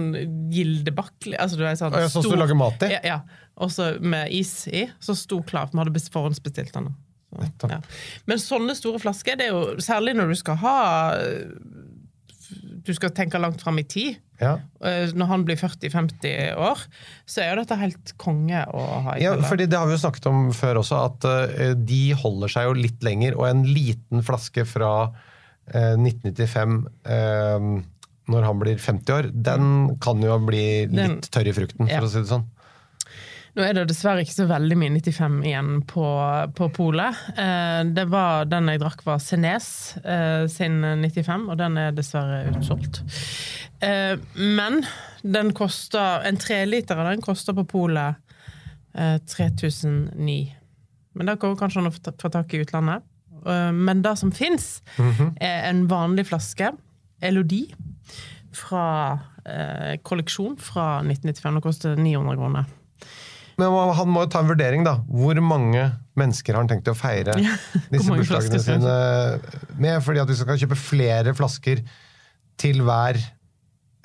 gildebakk. 0.54 1.30
Altså, 1.36 1.58
du 1.58 1.66
sånn, 1.78 1.94
ja, 1.94 2.08
sånn 2.10 2.24
som 2.24 2.34
du 2.34 2.40
lager 2.40 2.58
mat 2.58 2.82
i? 2.86 2.90
Ja, 2.96 3.02
ja. 3.06 3.46
Og 3.60 3.70
så 3.74 3.92
med 4.00 4.32
is 4.34 4.64
i. 4.70 4.86
Så 5.02 5.14
sto 5.18 5.42
klar. 5.46 5.70
Vi 5.72 5.78
hadde 5.78 6.02
forhåndsbestilt 6.10 6.74
den. 6.74 6.90
Ja. 7.38 7.78
Men 8.26 8.40
sånne 8.42 8.74
store 8.74 8.98
flasker, 9.02 9.36
det 9.38 9.46
er 9.48 9.54
jo 9.54 9.76
særlig 9.84 10.16
når 10.18 10.32
du 10.32 10.38
skal 10.40 10.56
ha 10.64 10.76
Du 12.82 12.90
skal 12.96 13.12
tenke 13.14 13.38
langt 13.38 13.60
fram 13.62 13.78
i 13.78 13.84
tid. 13.86 14.16
Ja. 14.40 14.54
Eh, 14.82 15.10
Når 15.14 15.28
han 15.28 15.44
blir 15.44 15.58
40-50 15.60 16.56
år, 16.56 16.80
så 17.28 17.42
er 17.44 17.50
jo 17.52 17.60
dette 17.60 17.76
helt 17.78 18.12
konge 18.20 18.62
å 18.72 18.84
ha 19.04 19.16
i 19.18 19.24
Ja, 19.26 19.34
fordi 19.44 19.66
Det 19.68 19.78
har 19.78 19.86
vi 19.86 19.94
jo 19.94 20.02
snakket 20.02 20.26
om 20.30 20.48
før 20.56 20.80
også, 20.80 21.00
at 21.10 21.26
eh, 21.28 21.74
de 21.76 22.00
holder 22.16 22.48
seg 22.54 22.70
jo 22.70 22.78
litt 22.78 23.04
lenger. 23.04 23.36
Og 23.38 23.46
en 23.50 23.62
liten 23.68 24.24
flaske 24.26 24.64
fra 24.66 24.92
eh, 25.74 25.92
1995 26.00 26.78
eh, 27.04 27.68
når 28.30 28.46
han 28.46 28.60
blir 28.62 28.78
50 28.80 29.14
år, 29.16 29.28
den 29.34 29.70
kan 30.02 30.20
jo 30.22 30.36
bli 30.46 30.64
litt 30.90 31.28
tørr 31.34 31.48
i 31.50 31.54
frukten, 31.56 31.88
for 31.90 32.06
å 32.06 32.10
si 32.10 32.20
det 32.22 32.30
sånn. 32.30 32.44
Nå 33.56 33.64
er 33.66 33.74
det 33.74 33.88
dessverre 33.90 34.22
ikke 34.22 34.36
så 34.36 34.46
veldig 34.50 34.76
mye 34.78 34.92
95 34.94 35.38
igjen 35.48 35.70
på, 35.90 36.06
på 36.56 36.68
polet. 36.76 37.18
Eh, 37.34 37.80
det 37.96 38.06
var, 38.12 38.46
den 38.50 38.70
jeg 38.70 38.82
drakk, 38.82 39.02
var 39.06 39.18
Senes 39.22 39.68
eh, 40.04 40.46
sin 40.50 40.78
95, 41.02 41.48
og 41.50 41.58
den 41.58 41.78
er 41.82 41.96
dessverre 41.96 42.44
utsolgt. 42.52 43.02
Eh, 43.82 44.14
men 44.38 44.84
den 45.22 45.54
koster, 45.56 46.22
en 46.26 46.38
treliter 46.40 47.00
av 47.00 47.10
den 47.10 47.24
koster 47.24 47.56
på 47.58 47.66
polet 47.74 48.20
eh, 48.94 49.18
3009. 49.18 50.38
Men 51.18 51.26
det 51.32 51.40
går 51.42 51.58
kanskje 51.58 51.82
an 51.82 51.90
å 51.90 51.94
få 51.94 52.30
tak 52.30 52.54
i 52.54 52.62
utlandet. 52.62 53.02
Eh, 53.46 53.70
men 53.74 54.04
det 54.06 54.14
som 54.20 54.30
fins, 54.34 54.76
er 55.40 55.66
en 55.72 55.88
vanlig 55.90 56.28
flaske 56.30 56.70
Elodie 57.20 57.74
fra 58.56 58.86
eh, 59.44 59.96
kolleksjon 60.02 60.56
fra 60.60 61.00
1995. 61.02 61.54
Den 61.58 61.64
koster 61.64 61.96
900 61.98 62.38
kroner. 62.38 62.76
Men 63.60 63.74
han- 63.98 64.08
må 64.10 64.24
jo 64.24 64.30
ta 64.32 64.40
en 64.42 64.48
vurdering, 64.50 64.84
da. 64.86 64.96
Hvor 65.06 65.38
mange 65.44 65.84
mennesker 66.18 66.54
har 66.56 66.62
han 66.64 66.70
tenkt 66.72 66.88
å 66.90 66.96
feire 66.96 67.34
disse 67.92 68.08
bursdagene 68.10 68.60
sine 68.64 68.94
med? 69.80 70.00
Fordi 70.06 70.22
at 70.22 70.28
hvis 70.32 70.40
han 70.42 70.50
kan 70.52 70.60
kjøpe 70.62 70.78
flere 70.80 71.34
flasker 71.38 71.84
til 72.60 72.80
hver 72.86 73.20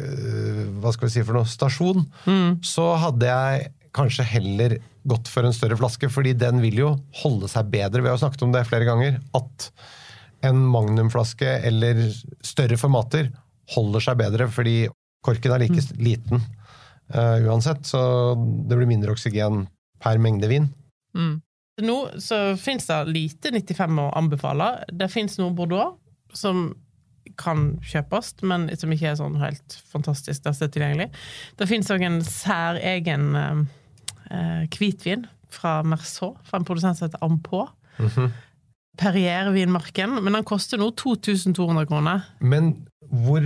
øh, 0.01 0.65
hva 0.81 0.91
skal 0.95 1.07
vi 1.07 1.13
si 1.15 1.23
for 1.25 1.37
noe, 1.37 1.47
stasjon, 1.47 2.05
Mm. 2.27 2.59
så 2.65 2.89
hadde 2.99 3.29
jeg 3.31 3.69
kanskje 3.95 4.25
heller 4.27 4.77
gått 5.07 5.29
for 5.31 5.45
en 5.47 5.53
større 5.55 5.77
flaske, 5.79 6.09
fordi 6.11 6.33
den 6.37 6.59
vil 6.63 6.75
jo 6.81 6.89
holde 7.21 7.47
seg 7.51 7.69
bedre. 7.71 8.01
Vi 8.01 8.09
har 8.09 8.17
jo 8.17 8.23
snakket 8.25 8.43
om 8.43 8.51
det 8.55 8.65
flere 8.67 8.87
ganger, 8.87 9.19
at 9.37 9.69
en 10.43 10.59
magnumflaske 10.67 11.47
eller 11.65 12.01
større 12.43 12.77
formater 12.77 13.29
holder 13.75 14.03
seg 14.03 14.17
bedre, 14.19 14.49
fordi 14.51 14.87
korken 15.25 15.53
er 15.55 15.63
like 15.63 15.79
Mm. 15.79 16.03
liten 16.03 16.41
eh, 17.13 17.45
uansett, 17.45 17.85
så 17.85 18.01
det 18.35 18.77
blir 18.77 18.89
mindre 18.89 19.13
oksygen 19.15 19.65
per 20.01 20.21
mengde 20.21 20.49
vin. 20.51 20.69
Nå 21.81 21.97
så 22.23 22.39
fins 22.59 22.87
det 22.87 23.01
lite 23.11 23.51
95 23.51 24.01
å 24.05 24.09
anbefale. 24.15 24.69
Det 24.91 25.09
fins 25.11 25.37
noe 25.41 25.53
Bordeaux 25.55 25.97
som 26.35 26.69
kan 27.39 27.73
kjøpes, 27.83 28.31
men 28.47 28.67
som 28.79 28.91
ikke 28.93 29.09
er 29.11 29.17
sånn 29.19 29.35
helt 29.41 29.75
fantastisk 29.91 30.45
der 30.45 30.55
det 30.55 30.67
er 30.67 30.73
tilgjengelig. 30.75 31.07
Det 31.59 31.67
fins 31.67 31.91
òg 31.91 32.05
en 32.05 32.19
særegen 32.23 33.25
uh, 33.35 34.63
hvitvin 34.71 35.25
fra 35.51 35.79
Merceau, 35.87 36.35
fra 36.47 36.59
en 36.59 36.67
produsent 36.67 36.99
som 36.99 37.09
heter 37.09 37.23
Ampå. 37.25 37.65
Perrier-vinmarken, 38.95 40.21
men 40.23 40.37
den 40.37 40.47
koster 40.47 40.79
nå 40.79 40.93
2200 40.95 41.89
kroner. 41.89 42.23
Men 42.39 42.71
hvor 43.11 43.43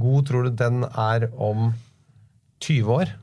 god 0.00 0.28
tror 0.28 0.48
du 0.48 0.56
den 0.56 0.86
er 0.88 1.28
om 1.36 1.72
20 2.64 2.92
år? 2.94 3.14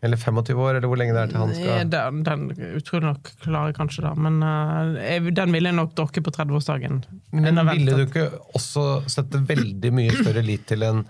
Eller 0.00 0.16
25 0.16 0.58
år, 0.62 0.76
eller 0.78 0.86
hvor 0.86 0.98
lenge 1.00 1.14
det 1.16 1.22
er 1.24 1.30
til 1.32 1.40
han 1.42 1.54
skal 1.56 1.88
Den, 1.90 2.20
den 2.22 2.42
utrolig 2.78 3.08
nok 3.08 3.30
klarer 3.42 3.72
kanskje 3.74 4.04
da. 4.04 4.12
men 4.14 4.36
uh, 4.46 5.30
den 5.34 5.54
ville 5.56 5.72
jeg 5.72 5.74
nok 5.74 5.96
dokke 5.98 6.22
på 6.22 6.30
30-årsdagen. 6.36 7.00
Men 7.34 7.58
ville 7.72 7.96
du 7.98 8.04
ikke 8.04 8.28
også 8.54 8.84
sette 9.10 9.40
veldig 9.48 9.90
mye 9.98 10.14
større 10.20 10.44
lit 10.46 10.68
til 10.70 10.86
en 10.86 11.02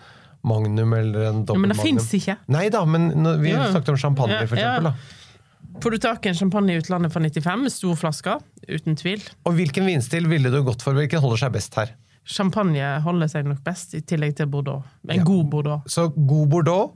Magnum 0.48 0.92
eller 0.94 1.24
en 1.28 1.40
ja, 1.42 1.44
dobbel 1.50 1.64
Men 1.66 1.72
det 1.74 1.80
fins 1.82 2.06
ikke. 2.14 2.36
Nei 2.54 2.68
da, 2.72 2.84
men 2.86 3.08
når 3.24 3.40
vi 3.42 3.50
Ja. 3.52 3.64
snakket 3.72 3.90
om 3.92 3.96
champagne, 3.98 4.38
for 4.46 4.56
eksempel. 4.56 4.92
Da. 4.92 5.80
Får 5.82 5.90
du 5.90 5.98
tak 5.98 6.24
i 6.24 6.30
en 6.30 6.34
champagne 6.38 6.72
i 6.72 6.78
utlandet 6.78 7.12
fra 7.12 7.20
95, 7.20 7.66
stor 7.74 7.96
flaske, 7.98 8.36
uten 8.68 8.96
tvil. 8.96 9.20
Og 9.44 9.58
hvilken 9.58 9.84
vinstil 9.84 10.28
ville 10.30 10.50
du 10.54 10.62
gått 10.62 10.80
for? 10.82 10.94
Hvilken 10.94 11.20
holder 11.20 11.42
seg 11.42 11.52
best 11.58 11.74
her? 11.74 11.92
Champagne 12.24 13.00
holder 13.04 13.28
seg 13.34 13.50
nok 13.50 13.60
best, 13.66 13.94
i 13.98 14.00
tillegg 14.00 14.36
til 14.38 14.46
Bordeaux. 14.46 14.86
En 15.08 15.16
Ja. 15.18 15.24
god 15.24 15.50
Bordeaux. 15.50 15.82
Så 15.90 16.08
god 16.14 16.48
Bordeaux 16.48 16.94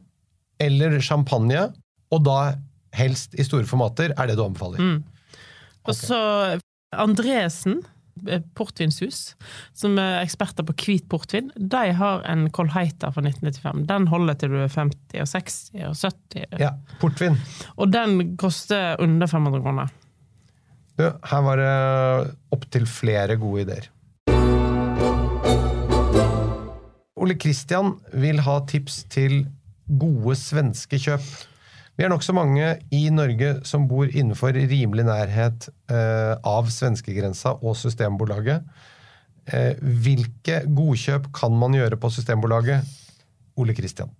eller 0.61 0.99
champagne, 1.01 1.71
og 2.13 2.27
da 2.27 2.39
helst 2.97 3.35
i 3.39 3.47
store 3.47 3.69
formater, 3.69 4.13
er 4.17 4.29
det 4.29 4.37
du 4.37 4.45
anbefaler. 4.45 4.83
Mm. 4.83 5.01
Og 5.89 5.97
så 5.97 6.19
Andresen, 6.93 7.81
eh, 8.29 8.43
portvinshus, 8.55 9.35
som 9.75 9.97
er 9.99 10.21
eksperter 10.21 10.67
på 10.69 10.75
hvit 10.77 11.09
portvin, 11.11 11.49
de 11.57 11.87
har 11.97 12.23
en 12.29 12.51
Colheita 12.53 13.11
fra 13.15 13.25
1995. 13.25 13.87
Den 13.89 14.07
holder 14.13 14.37
til 14.39 14.53
du 14.53 14.61
er 14.61 14.69
50 14.69 15.23
og 15.25 15.31
60 15.33 15.57
og 15.89 15.97
70. 15.97 16.61
Ja, 16.61 16.75
portvin. 17.01 17.41
Og 17.77 17.93
den 17.93 18.37
koster 18.37 19.01
under 19.01 19.27
500 19.27 19.65
kroner. 19.65 19.99
Du, 21.01 21.09
her 21.09 21.43
var 21.47 21.57
det 21.57 22.37
opptil 22.53 22.85
flere 22.87 23.39
gode 23.41 23.65
ideer. 23.65 23.89
Ole 27.23 27.37
Kristian 27.39 27.95
vil 28.19 28.43
ha 28.45 28.59
tips 28.69 29.05
til 29.13 29.45
gode 30.01 30.37
svenske 30.41 31.01
kjøp. 31.01 31.25
Vi 31.99 32.07
er 32.07 32.13
nokså 32.13 32.33
mange 32.37 32.71
i 32.95 33.03
Norge 33.13 33.59
som 33.69 33.85
bor 33.91 34.09
innenfor 34.09 34.57
rimelig 34.57 35.05
nærhet 35.05 35.69
eh, 35.93 36.33
av 36.49 36.71
svenskegrensa 36.73 37.59
og 37.61 37.77
Systembolaget. 37.77 38.65
Eh, 39.53 39.77
hvilke 40.03 40.63
godkjøp 40.73 41.29
kan 41.37 41.55
man 41.59 41.77
gjøre 41.77 41.99
på 42.01 42.11
Systembolaget? 42.15 42.89
Ole 43.61 43.77
Kristian. 43.77 44.11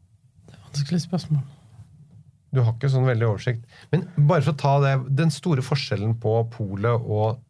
Vanskelig 0.69 1.07
spørsmål. 1.07 1.41
Du 2.53 2.61
har 2.61 2.75
ikke 2.75 2.91
sånn 2.93 3.09
veldig 3.09 3.31
oversikt. 3.31 3.65
Men 3.93 4.05
bare 4.29 4.45
for 4.45 4.53
å 4.53 4.61
ta 4.61 4.75
det, 4.85 4.93
den 5.23 5.33
store 5.33 5.65
forskjellen 5.65 6.19
på 6.21 6.35
Polet 6.53 7.09
og 7.09 7.41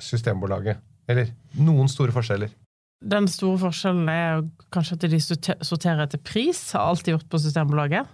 Systembolaget. 0.00 0.80
Eller 1.08 1.34
noen 1.60 1.90
store 1.92 2.14
forskjeller. 2.16 2.52
Den 3.00 3.28
store 3.30 3.60
forskjellen 3.62 4.08
er 4.10 4.40
kanskje 4.74 4.96
at 4.98 5.04
de 5.12 5.20
sorterer 5.22 6.02
etter 6.02 6.18
pris, 6.18 6.60
har 6.74 6.88
alltid 6.90 7.14
gjort 7.14 7.28
på 7.30 7.38
Systembolaget. 7.42 8.08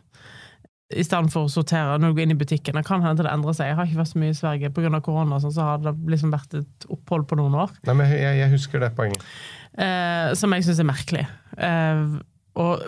I 0.95 1.03
stedet 1.03 1.33
for 1.33 1.49
å 1.49 1.51
sortere 1.51 1.97
når 1.99 2.13
du 2.13 2.19
går 2.19 2.27
inn 2.27 2.35
i 2.35 2.39
butikken. 2.39 2.77
Det 2.77 2.85
kan 2.87 3.01
hende 3.03 3.25
det 3.25 3.33
endrer 3.33 3.57
seg. 3.57 3.71
Jeg 3.71 3.79
har 3.79 3.89
ikke 3.89 4.03
vært 4.03 4.13
så 4.13 4.21
mye 4.21 4.35
i 4.35 4.37
Sverige 4.37 4.71
pga. 4.77 5.01
korona, 5.03 5.41
sånn, 5.41 5.55
så 5.57 5.65
har 5.71 5.81
det 5.83 5.95
liksom 6.13 6.31
vært 6.35 6.59
et 6.61 6.87
opphold 6.93 7.25
på 7.31 7.39
noen 7.41 7.57
år. 7.65 7.73
Nei, 7.89 7.97
men 7.97 8.13
jeg, 8.13 8.37
jeg 8.43 8.53
husker 8.53 8.85
det 8.85 8.93
poenget. 8.95 9.25
eh, 9.81 10.35
som 10.37 10.53
jeg 10.53 10.67
syns 10.69 10.83
er 10.85 10.91
merkelig. 10.93 11.25
Eh, 11.57 12.05
og 12.61 12.85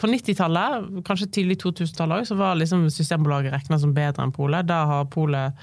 på 0.00 0.08
90-tallet, 0.10 0.88
kanskje 1.06 1.28
tidlig 1.36 1.60
2000-tallet 1.62 2.24
òg, 2.24 2.30
så 2.32 2.38
var 2.40 2.56
liksom 2.58 2.88
Systembolaget 2.90 3.54
regna 3.54 3.78
som 3.78 3.92
bedre 3.94 4.24
enn 4.24 4.32
Polet. 4.34 4.66
Da 4.66 4.80
har 4.88 5.04
Polet 5.12 5.60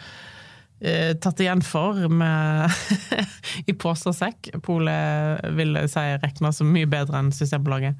eh, 0.81 1.13
tatt 1.21 1.39
igjen 1.43 1.61
for 1.65 1.99
med 2.11 2.71
i 3.69 3.75
pose 3.79 4.09
og 4.11 4.15
sekk. 4.17 4.51
Polet 4.65 5.43
vil 5.57 5.77
si 5.91 6.05
regna 6.23 6.51
som 6.55 6.71
mye 6.73 6.89
bedre 6.89 7.19
enn 7.19 7.31
Systembolaget. 7.35 7.99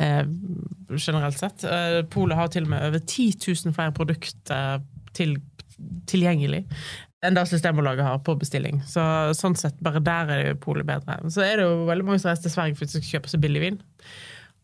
Eh, 0.00 0.24
generelt 0.96 1.38
sett. 1.38 1.64
Eh, 1.68 2.00
Polet 2.12 2.38
har 2.38 2.48
til 2.52 2.64
og 2.66 2.72
med 2.74 2.86
over 2.90 3.00
10 3.04 3.32
000 3.66 3.74
flere 3.76 3.92
produkter 3.96 4.82
til, 5.16 5.38
tilgjengelig 6.08 6.66
enn 7.22 7.36
det 7.38 7.44
Systembolaget 7.46 8.02
har 8.02 8.16
på 8.26 8.34
bestilling. 8.34 8.80
Så 8.88 9.02
sånn 9.38 9.54
sett, 9.54 9.76
bare 9.84 10.00
der 10.02 10.30
er 10.34 10.40
det 10.48 10.60
Polet 10.64 10.86
bedre. 10.88 11.20
Så 11.30 11.44
er 11.46 11.60
det 11.60 11.66
jo 11.68 11.84
veldig 11.86 12.06
mange 12.08 12.18
som 12.18 12.32
reiser 12.32 12.48
til 12.48 12.54
Sverige 12.56 12.78
for 12.80 12.98
å 12.98 13.02
kjøpe 13.12 13.30
seg 13.30 13.42
billig 13.44 13.62
vin. 13.62 13.76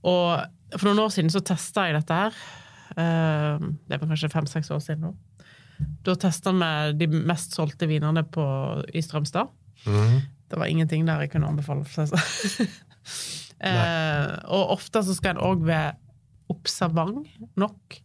Og 0.08 0.40
for 0.74 0.88
noen 0.88 1.04
år 1.04 1.12
siden 1.14 1.30
så 1.30 1.42
testa 1.46 1.84
jeg 1.86 1.94
dette 2.00 2.16
her. 2.18 2.40
Eh, 2.98 3.68
Det 3.86 3.94
er 3.94 4.02
kanskje 4.02 4.32
fem-seks 4.32 4.72
år 4.74 4.82
siden 4.82 5.06
nå. 5.06 5.12
Da 6.06 6.16
testa 6.18 6.52
vi 6.56 6.72
de 6.98 7.08
mest 7.28 7.54
solgte 7.56 7.88
vinene 7.90 8.24
på, 8.24 8.44
i 8.94 9.02
Strømstad. 9.04 9.50
Det 10.48 10.58
var 10.58 10.70
ingenting 10.70 11.06
der 11.06 11.24
jeg 11.24 11.32
kunne 11.34 11.50
anbefale. 11.50 11.84
Sånn. 11.92 12.68
eh, 13.68 14.34
og 14.48 14.76
ofte 14.78 15.04
så 15.04 15.16
skal 15.16 15.36
en 15.36 15.44
òg 15.44 15.64
være 15.68 15.96
observant 16.48 17.26
nok 17.60 17.98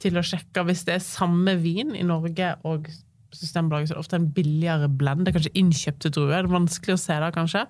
til 0.00 0.16
å 0.16 0.24
sjekke 0.24 0.64
hvis 0.68 0.84
det 0.88 0.96
er 0.96 1.04
samme 1.04 1.56
vin 1.60 1.94
i 1.96 2.04
Norge 2.06 2.54
og 2.68 2.90
Systembolaget, 3.30 3.86
så 3.86 3.94
er 3.94 3.98
det 4.00 4.02
ofte 4.02 4.18
en 4.18 4.30
billigere 4.34 4.88
blend. 4.90 5.22
Det 5.22 5.30
er 5.30 5.36
kanskje 5.36 5.58
innkjøpte 5.60 6.10
druer. 6.16 6.40
Det 6.42 6.48
er 6.48 6.54
vanskelig 6.56 6.96
å 6.96 6.98
se 6.98 7.18
det, 7.22 7.28
kanskje. 7.36 7.60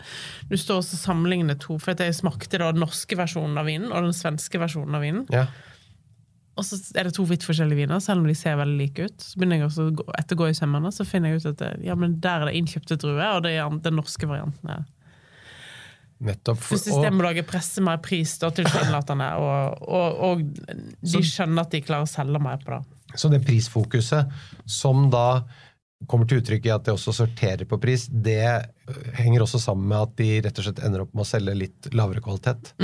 Du 0.48 0.54
står 0.56 0.78
og 0.80 0.86
sammenligner 0.88 1.58
to, 1.60 1.76
for 1.82 2.00
jeg 2.00 2.16
smakte 2.16 2.62
da 2.62 2.70
den 2.72 2.80
norske 2.80 3.18
versjonen 3.20 3.60
av 3.60 3.68
vinen 3.68 3.90
og 3.92 4.06
den 4.08 4.16
svenske 4.16 4.60
versjonen 4.62 4.96
av 4.96 5.04
vinen. 5.04 5.26
Ja. 5.34 5.44
Og 6.60 6.66
så 6.66 6.76
er 6.92 7.08
det 7.08 7.14
to 7.16 7.24
vidt 7.24 7.44
forskjellige 7.46 7.86
viner, 7.86 8.02
selv 8.04 8.20
om 8.20 8.28
de 8.28 8.36
ser 8.36 8.58
veldig 8.60 8.76
like 8.76 9.08
ut. 9.08 9.22
Så 9.24 9.38
begynner 9.40 9.62
jeg 9.62 9.70
også 9.70 9.86
å 9.88 9.92
gå, 9.96 10.04
etter 10.20 10.36
å 10.36 10.40
gå 10.42 10.50
i 10.50 10.56
sømmene, 10.58 10.92
så 10.92 11.06
finner 11.08 11.32
jeg 11.32 11.40
ut 11.40 11.50
at 11.54 11.60
det, 11.62 11.70
ja, 11.88 11.96
men 11.96 12.18
der 12.20 12.44
er 12.44 12.50
det 12.50 12.58
innkjøpte 12.60 12.98
druer, 13.00 13.38
og 13.38 13.46
det 13.46 13.54
er 13.56 13.78
den 13.86 13.96
norske 13.96 14.28
varianten 14.28 14.74
er 14.76 14.88
Nettopp. 16.20 16.58
For 16.60 16.76
For, 16.76 16.82
Systembolaget 16.84 17.46
presser 17.48 17.84
mer 17.86 17.96
pris 18.04 18.34
da, 18.42 18.50
tilsynelatende, 18.52 19.28
og, 19.40 19.86
og, 19.88 20.18
og 20.26 20.42
de 21.00 21.22
skjønner 21.24 21.64
at 21.64 21.72
de 21.72 21.80
klarer 21.80 22.04
å 22.04 22.10
selge 22.10 22.42
mer 22.44 22.60
på 22.60 22.74
det. 22.74 22.98
så 23.16 23.30
det 23.32 23.40
prisfokuset 23.46 24.34
som 24.68 25.08
da 25.10 25.40
kommer 26.08 26.28
til 26.28 26.42
uttrykk 26.42 26.68
i 26.68 26.74
at 26.74 26.84
de 26.84 26.92
også 26.92 27.14
sorterer 27.16 27.64
på 27.68 27.78
pris, 27.80 28.04
det 28.12 28.44
henger 29.16 29.46
også 29.46 29.62
sammen 29.64 29.88
med 29.88 30.00
at 30.00 30.12
de 30.20 30.28
rett 30.44 30.60
og 30.60 30.68
slett 30.68 30.84
ender 30.84 31.06
opp 31.06 31.16
med 31.16 31.24
å 31.24 31.30
selge 31.30 31.56
litt 31.56 31.88
lavere 31.96 32.20
kvalitet. 32.24 32.74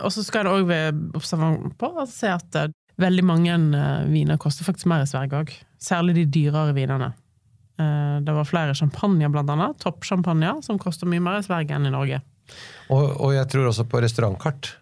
Og 0.00 0.12
så 0.14 0.24
skal 0.24 0.46
det 0.46 0.54
òg 0.54 0.68
være 0.68 0.92
observant 1.18 1.74
på 1.80 1.90
å 2.00 2.06
se 2.08 2.30
at 2.32 2.60
eh, 2.60 2.70
veldig 3.00 3.24
mange 3.26 3.54
eh, 3.56 4.04
viner 4.10 4.38
koster 4.40 4.64
faktisk 4.68 4.86
mer 4.90 5.02
i 5.04 5.08
Sverige 5.10 5.40
òg. 5.40 5.52
Særlig 5.80 6.14
de 6.20 6.26
dyrere 6.38 6.74
vinene. 6.76 7.12
Eh, 7.80 8.20
Det 8.26 8.34
var 8.36 8.44
flere 8.48 8.74
champagne, 8.76 9.28
blant 9.32 9.48
annet. 9.50 9.78
Toppsjampanje, 9.80 10.58
som 10.66 10.78
koster 10.78 11.06
mye 11.08 11.20
mer 11.24 11.38
i 11.40 11.46
Sverige 11.46 11.74
enn 11.76 11.86
i 11.88 11.94
Norge. 11.94 12.20
Og, 12.90 13.16
og 13.22 13.32
jeg 13.36 13.46
tror 13.52 13.68
også 13.70 13.84
på 13.88 14.00
restaurantkart. 14.02 14.74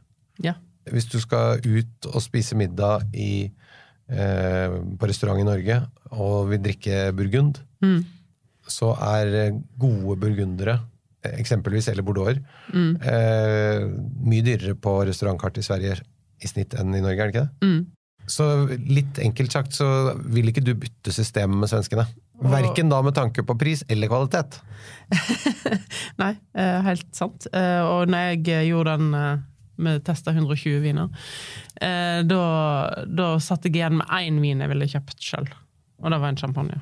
Ja. 0.42 0.54
Hvis 0.88 1.06
du 1.12 1.18
skal 1.20 1.60
ut 1.64 2.06
og 2.08 2.22
spise 2.24 2.56
middag 2.56 3.04
i, 3.14 3.50
eh, 4.08 4.68
på 4.98 5.08
restaurant 5.10 5.40
i 5.42 5.44
Norge 5.46 5.82
og 6.10 6.48
vil 6.50 6.62
drikke 6.64 7.12
burgund, 7.14 7.60
Mm. 7.82 8.04
så 8.66 8.90
er 8.98 9.52
gode 9.78 10.16
burgundere, 10.18 10.80
eksempelvis, 11.22 11.88
eller 11.92 12.02
bordeauxer, 12.02 12.40
Mm. 12.74 12.96
eh, 13.02 13.84
mye 14.26 14.42
dyrere 14.42 14.74
på 14.74 14.96
restaurantkart 15.06 15.58
i 15.58 15.62
Sverige 15.62 16.00
i 16.42 16.46
snitt 16.48 16.74
enn 16.74 16.94
i 16.94 17.00
Norge, 17.00 17.20
er 17.20 17.30
det 17.30 17.34
ikke 17.34 17.44
det? 17.46 17.68
Mm. 17.68 17.86
Så 18.28 18.44
litt 18.68 19.18
enkelt 19.24 19.54
sagt 19.54 19.72
så 19.76 19.86
vil 20.28 20.50
ikke 20.50 20.64
du 20.64 20.74
bytte 20.76 21.12
systemet 21.14 21.56
med 21.62 21.70
svenskene. 21.70 22.04
Verken 22.38 22.90
da 22.92 23.00
med 23.02 23.16
tanke 23.16 23.42
på 23.42 23.56
pris 23.58 23.82
eller 23.88 24.10
kvalitet. 24.10 24.58
Nei, 26.22 26.34
eh, 26.54 26.80
helt 26.86 27.08
sant. 27.16 27.48
Eh, 27.52 27.80
Og 27.82 28.12
når 28.12 28.28
jeg 28.44 28.68
gjorde 28.68 28.98
den 28.98 29.16
eh, 29.16 29.40
med 29.78 30.04
testa 30.06 30.34
120 30.34 30.82
viner, 30.82 31.08
da, 31.78 32.42
da 33.06 33.26
satt 33.38 33.68
jeg 33.68 33.76
igjen 33.78 34.00
med 34.00 34.10
én 34.10 34.40
vin 34.42 34.64
jeg 34.64 34.72
ville 34.72 34.88
kjøpt 34.90 35.22
sjøl. 35.22 35.46
Og 36.02 36.10
det 36.10 36.18
var 36.18 36.32
en 36.32 36.40
champagne. 36.40 36.80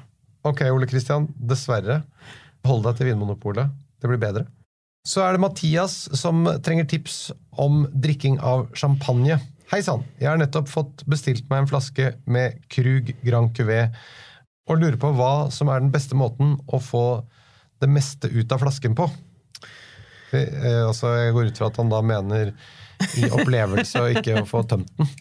Ok, 0.49 0.63
Ole 0.73 0.89
Kristian, 0.89 1.27
dessverre. 1.37 2.01
Hold 2.65 2.87
deg 2.87 2.97
til 2.97 3.11
Vinmonopolet. 3.11 3.75
Det 4.01 4.09
blir 4.09 4.23
bedre. 4.23 4.47
Så 5.07 5.21
er 5.23 5.37
det 5.37 5.43
Mathias 5.45 5.99
som 6.19 6.47
trenger 6.65 6.89
tips 6.89 7.29
om 7.63 7.85
drikking 7.93 8.41
av 8.41 8.67
champagne. 8.75 9.37
Hei 9.67 9.81
sann, 9.83 10.05
jeg 10.21 10.29
har 10.31 10.39
nettopp 10.39 10.69
fått 10.71 11.03
bestilt 11.11 11.49
meg 11.51 11.65
en 11.65 11.67
flaske 11.67 12.13
med 12.31 12.61
Krug 12.71 13.09
Grand 13.27 13.51
Cuvée, 13.51 13.89
og 14.71 14.79
lurer 14.79 14.99
på 15.03 15.09
hva 15.19 15.49
som 15.51 15.67
er 15.75 15.83
den 15.83 15.91
beste 15.91 16.15
måten 16.15 16.53
å 16.71 16.79
få 16.79 17.07
det 17.83 17.89
meste 17.91 18.31
ut 18.31 18.53
av 18.55 18.63
flasken 18.63 18.95
på. 18.95 19.09
Eh, 20.31 20.39
eh, 20.39 20.83
altså, 20.87 21.11
jeg 21.19 21.35
går 21.35 21.51
ut 21.51 21.59
fra 21.59 21.71
at 21.73 21.81
han 21.83 21.91
da 21.91 21.99
mener 22.07 22.53
i 23.19 23.27
opplevelse 23.27 24.05
og 24.05 24.21
ikke 24.21 24.45
å 24.45 24.47
få 24.47 24.63
tømt 24.71 24.93
den. 25.01 25.15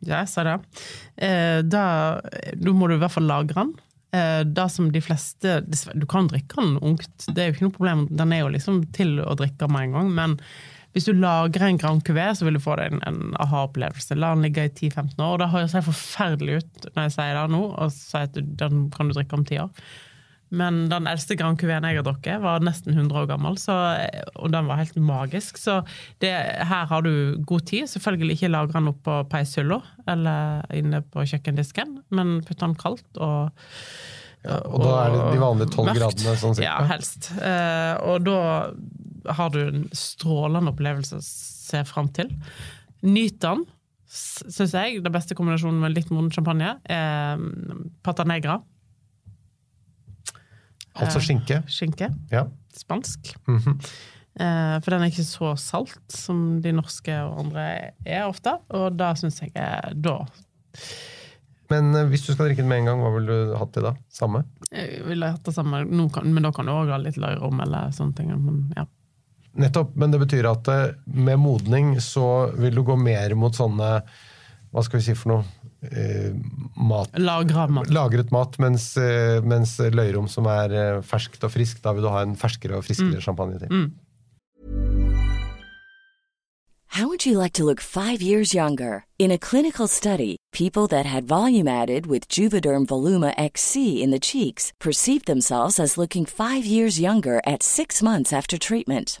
Ja, 0.00 0.22
jeg 0.22 0.30
sa 0.32 0.42
det. 0.46 0.52
Eh, 1.20 1.58
da, 1.60 1.84
da 2.56 2.72
må 2.72 2.86
du 2.88 2.94
i 2.94 3.00
hvert 3.02 3.12
fall 3.12 3.26
lagre 3.28 3.58
den. 3.58 3.72
Da 4.16 4.44
det 4.48 4.64
som 4.72 4.86
de 4.90 5.02
fleste 5.04 5.58
Du 5.92 6.06
kan 6.08 6.26
drikke 6.26 6.56
den 6.56 6.78
ungt, 6.80 7.26
det 7.28 7.42
er 7.42 7.50
jo 7.50 7.52
ikke 7.52 7.66
noe 7.66 7.74
problem. 7.74 8.06
Den 8.08 8.32
er 8.32 8.40
jo 8.40 8.48
liksom 8.54 8.78
til 8.96 9.18
å 9.20 9.36
drikke 9.36 9.68
med 9.68 9.90
en 9.90 9.98
gang. 9.98 10.08
Men 10.16 10.38
hvis 10.94 11.06
du 11.06 11.12
lagrer 11.14 11.68
en 11.68 11.78
Grand 11.78 12.02
Cuvée, 12.02 12.32
så 12.34 12.46
vil 12.46 12.58
du 12.58 12.62
få 12.62 12.74
deg 12.80 12.90
en, 12.90 13.02
en 13.06 13.34
aha-opplevelse. 13.42 14.18
La 14.18 14.32
den 14.34 14.46
ligge 14.46 14.66
i 14.66 14.72
10-15 14.72 15.20
år. 15.22 15.38
Det 15.38 15.50
høres 15.52 15.74
helt 15.78 15.86
forferdelig 15.86 16.60
ut 16.60 16.86
når 16.94 17.04
jeg 17.06 17.16
sier 17.16 17.36
det 17.38 17.48
nå, 17.54 17.64
og 17.70 17.92
sier 17.94 18.26
at 18.26 18.38
den 18.62 18.88
kan 18.94 19.10
du 19.10 19.14
drikke 19.14 19.38
om 19.38 19.46
ti 19.46 19.60
år. 19.62 19.70
Men 20.50 20.88
den 20.90 21.06
eldste 21.06 21.36
Grand 21.38 21.60
Cuvéen 21.60 21.84
jeg 21.86 22.00
har 22.00 22.06
drukket, 22.06 22.40
var 22.42 22.62
nesten 22.66 22.96
100 22.96 23.20
år 23.20 23.28
gammel, 23.30 23.54
så, 23.62 23.74
og 24.34 24.50
den 24.50 24.66
var 24.66 24.80
helt 24.80 24.96
magisk. 24.98 25.60
Så 25.62 25.78
det, 26.22 26.32
her 26.66 26.88
har 26.90 27.06
du 27.06 27.38
god 27.46 27.68
tid. 27.70 27.86
Selvfølgelig 27.90 28.34
ikke 28.34 28.50
lagre 28.50 28.74
den 28.74 28.90
opp 28.90 28.98
på 29.06 29.20
peishylla 29.30 29.78
eller 30.10 30.66
inne 30.74 31.04
på 31.06 31.22
kjøkkendisken, 31.22 32.00
men 32.10 32.40
putt 32.46 32.64
den 32.64 32.74
kaldt 32.80 33.22
og 33.22 33.54
Og 34.40 34.76
da 34.82 34.92
er 35.04 35.14
det 35.14 35.24
de 35.36 35.40
vanlige 35.42 35.70
tolv 35.76 35.94
gradene 35.94 36.34
sånn? 36.40 36.58
Ja, 36.64 36.80
helst. 36.88 37.30
Eh, 37.38 37.94
og 38.08 38.24
da 38.26 38.40
har 39.26 39.52
du 39.54 39.60
en 39.64 39.84
strålende 39.96 40.72
opplevelse 40.72 41.18
å 41.18 41.24
se 41.24 41.82
fram 41.88 42.10
til. 42.16 42.32
Nyt 43.06 43.40
den, 43.42 43.64
syns 44.10 44.74
jeg. 44.74 45.02
Den 45.04 45.14
beste 45.14 45.36
kombinasjonen 45.38 45.80
med 45.82 45.94
litt 45.96 46.10
moden 46.12 46.32
champagne 46.34 46.76
er 46.84 47.40
mm, 47.40 48.00
pata 48.06 48.26
negra. 48.28 48.60
Altså 51.00 51.20
skinke? 51.22 51.62
Skinke. 51.70 52.10
Ja. 52.32 52.46
Spansk. 52.76 53.34
Mhm. 53.48 53.78
Eh, 54.40 54.76
for 54.80 54.94
den 54.94 55.02
er 55.02 55.10
ikke 55.10 55.26
så 55.26 55.52
salt 55.58 56.14
som 56.14 56.60
de 56.62 56.70
norske 56.72 57.14
og 57.26 57.40
andre 57.42 57.64
er 58.06 58.28
ofte, 58.28 58.54
og 58.70 58.94
da 58.94 59.10
syns 59.18 59.40
jeg 59.42 59.50
er 59.58 59.90
da 59.98 60.20
Men 61.72 61.90
eh, 61.98 62.06
hvis 62.08 62.28
du 62.28 62.30
skal 62.30 62.46
drikke 62.46 62.62
den 62.62 62.70
med 62.70 62.84
en 62.84 62.92
gang, 62.92 63.02
hva 63.02 63.10
ville 63.16 63.26
du 63.50 63.56
hatt 63.58 63.74
til 63.74 63.88
da? 63.88 63.92
Samme? 64.14 64.44
jeg 64.70 65.02
ville 65.08 65.32
hatt 65.34 65.44
det 65.44 65.54
samme, 65.56 65.82
kan, 66.14 66.30
men 66.30 66.46
da 66.46 66.54
kan 66.54 66.70
du 66.70 66.72
òg 66.72 66.92
ha 66.94 67.00
litt 67.02 67.18
løyrom 67.20 67.58
eller 67.66 67.90
sånne 67.94 68.16
ting. 68.16 68.30
Men 68.38 68.62
ja. 68.78 68.86
Nettopp, 69.58 69.96
men 69.98 70.12
det 70.12 70.20
betyr 70.22 70.46
at 70.50 70.68
eh, 70.70 70.92
med 71.06 71.38
modning 71.42 71.96
så 72.00 72.50
vil 72.54 72.74
du 72.78 72.84
gå 72.86 72.94
mer 72.96 73.34
mot 73.34 73.56
sånne 73.56 73.88
Hva 74.70 74.84
skal 74.86 75.00
vi 75.00 75.06
si 75.08 75.16
for 75.18 75.32
noe? 75.32 75.44
Eh, 75.82 76.30
mat, 76.76 77.08
Lagra 77.18 77.64
mat. 77.72 77.88
lagret 77.90 78.30
mat, 78.30 78.58
mens, 78.60 78.92
eh, 79.00 79.40
mens 79.42 79.78
løyrom 79.80 80.28
som 80.28 80.46
er 80.46 80.70
eh, 80.76 81.00
ferskt 81.02 81.42
og 81.42 81.50
friskt, 81.54 81.82
da 81.82 81.94
vil 81.96 82.04
du 82.04 82.10
ha 82.12 82.20
en 82.22 82.36
ferskere 82.36 82.76
og 82.78 82.84
friskere 82.86 83.20
champagne 83.24 83.58
til. 83.58 83.72
Mm. 83.72 83.90
How 86.94 87.06
would 87.06 87.24
you 87.24 87.38
like 87.38 87.52
to 87.54 87.64
look 87.64 87.80
five 87.80 88.20
years 88.20 88.52
younger? 88.52 89.04
In 89.18 89.30
a 89.30 89.38
clinical 89.38 89.86
study, 89.88 90.36
people 90.52 90.86
that 90.88 91.06
had 91.06 91.24
volume 91.24 91.68
added 91.68 92.06
with 92.06 92.28
Juvederm 92.28 92.84
Voluma 92.86 93.32
XC 93.38 94.02
in 94.02 94.10
the 94.10 94.18
cheeks 94.18 94.72
perceived 94.80 95.26
themselves 95.26 95.78
as 95.78 95.96
looking 95.96 96.26
five 96.26 96.64
years 96.66 97.00
younger 97.00 97.40
at 97.46 97.62
six 97.62 98.02
months 98.02 98.32
after 98.32 98.58
treatment. 98.58 99.20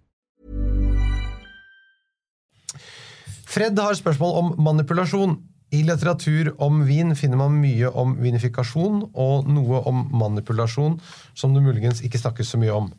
Fred 3.51 3.79
har 3.83 3.97
spørsmål 3.99 4.37
om 4.39 4.51
manipulasjon. 4.63 5.33
I 5.75 5.81
litteratur 5.87 6.53
om 6.63 6.81
vin 6.87 7.11
finner 7.15 7.39
man 7.39 7.57
mye 7.59 7.89
om 7.99 8.13
vinifikasjon 8.19 9.01
og 9.23 9.49
noe 9.51 9.81
om 9.87 10.01
manipulasjon 10.19 10.97
som 11.35 11.55
det 11.55 11.63
muligens 11.63 11.99
ikke 12.03 12.19
snakkes 12.19 12.51
så 12.51 12.59
mye 12.59 12.75
om. 12.75 12.89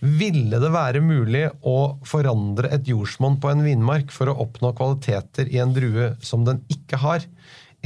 Ville 0.00 0.58
det 0.62 0.70
være 0.74 1.02
mulig 1.02 1.44
å 1.66 1.76
forandre 2.06 2.70
et 2.74 2.90
jordsmonn 2.90 3.38
på 3.42 3.50
en 3.50 3.62
vinmark 3.66 4.14
for 4.14 4.30
å 4.30 4.36
oppnå 4.46 4.72
kvaliteter 4.78 5.50
i 5.50 5.58
en 5.62 5.74
drue 5.74 6.12
som 6.26 6.46
den 6.46 6.62
ikke 6.74 6.98
har? 7.02 7.26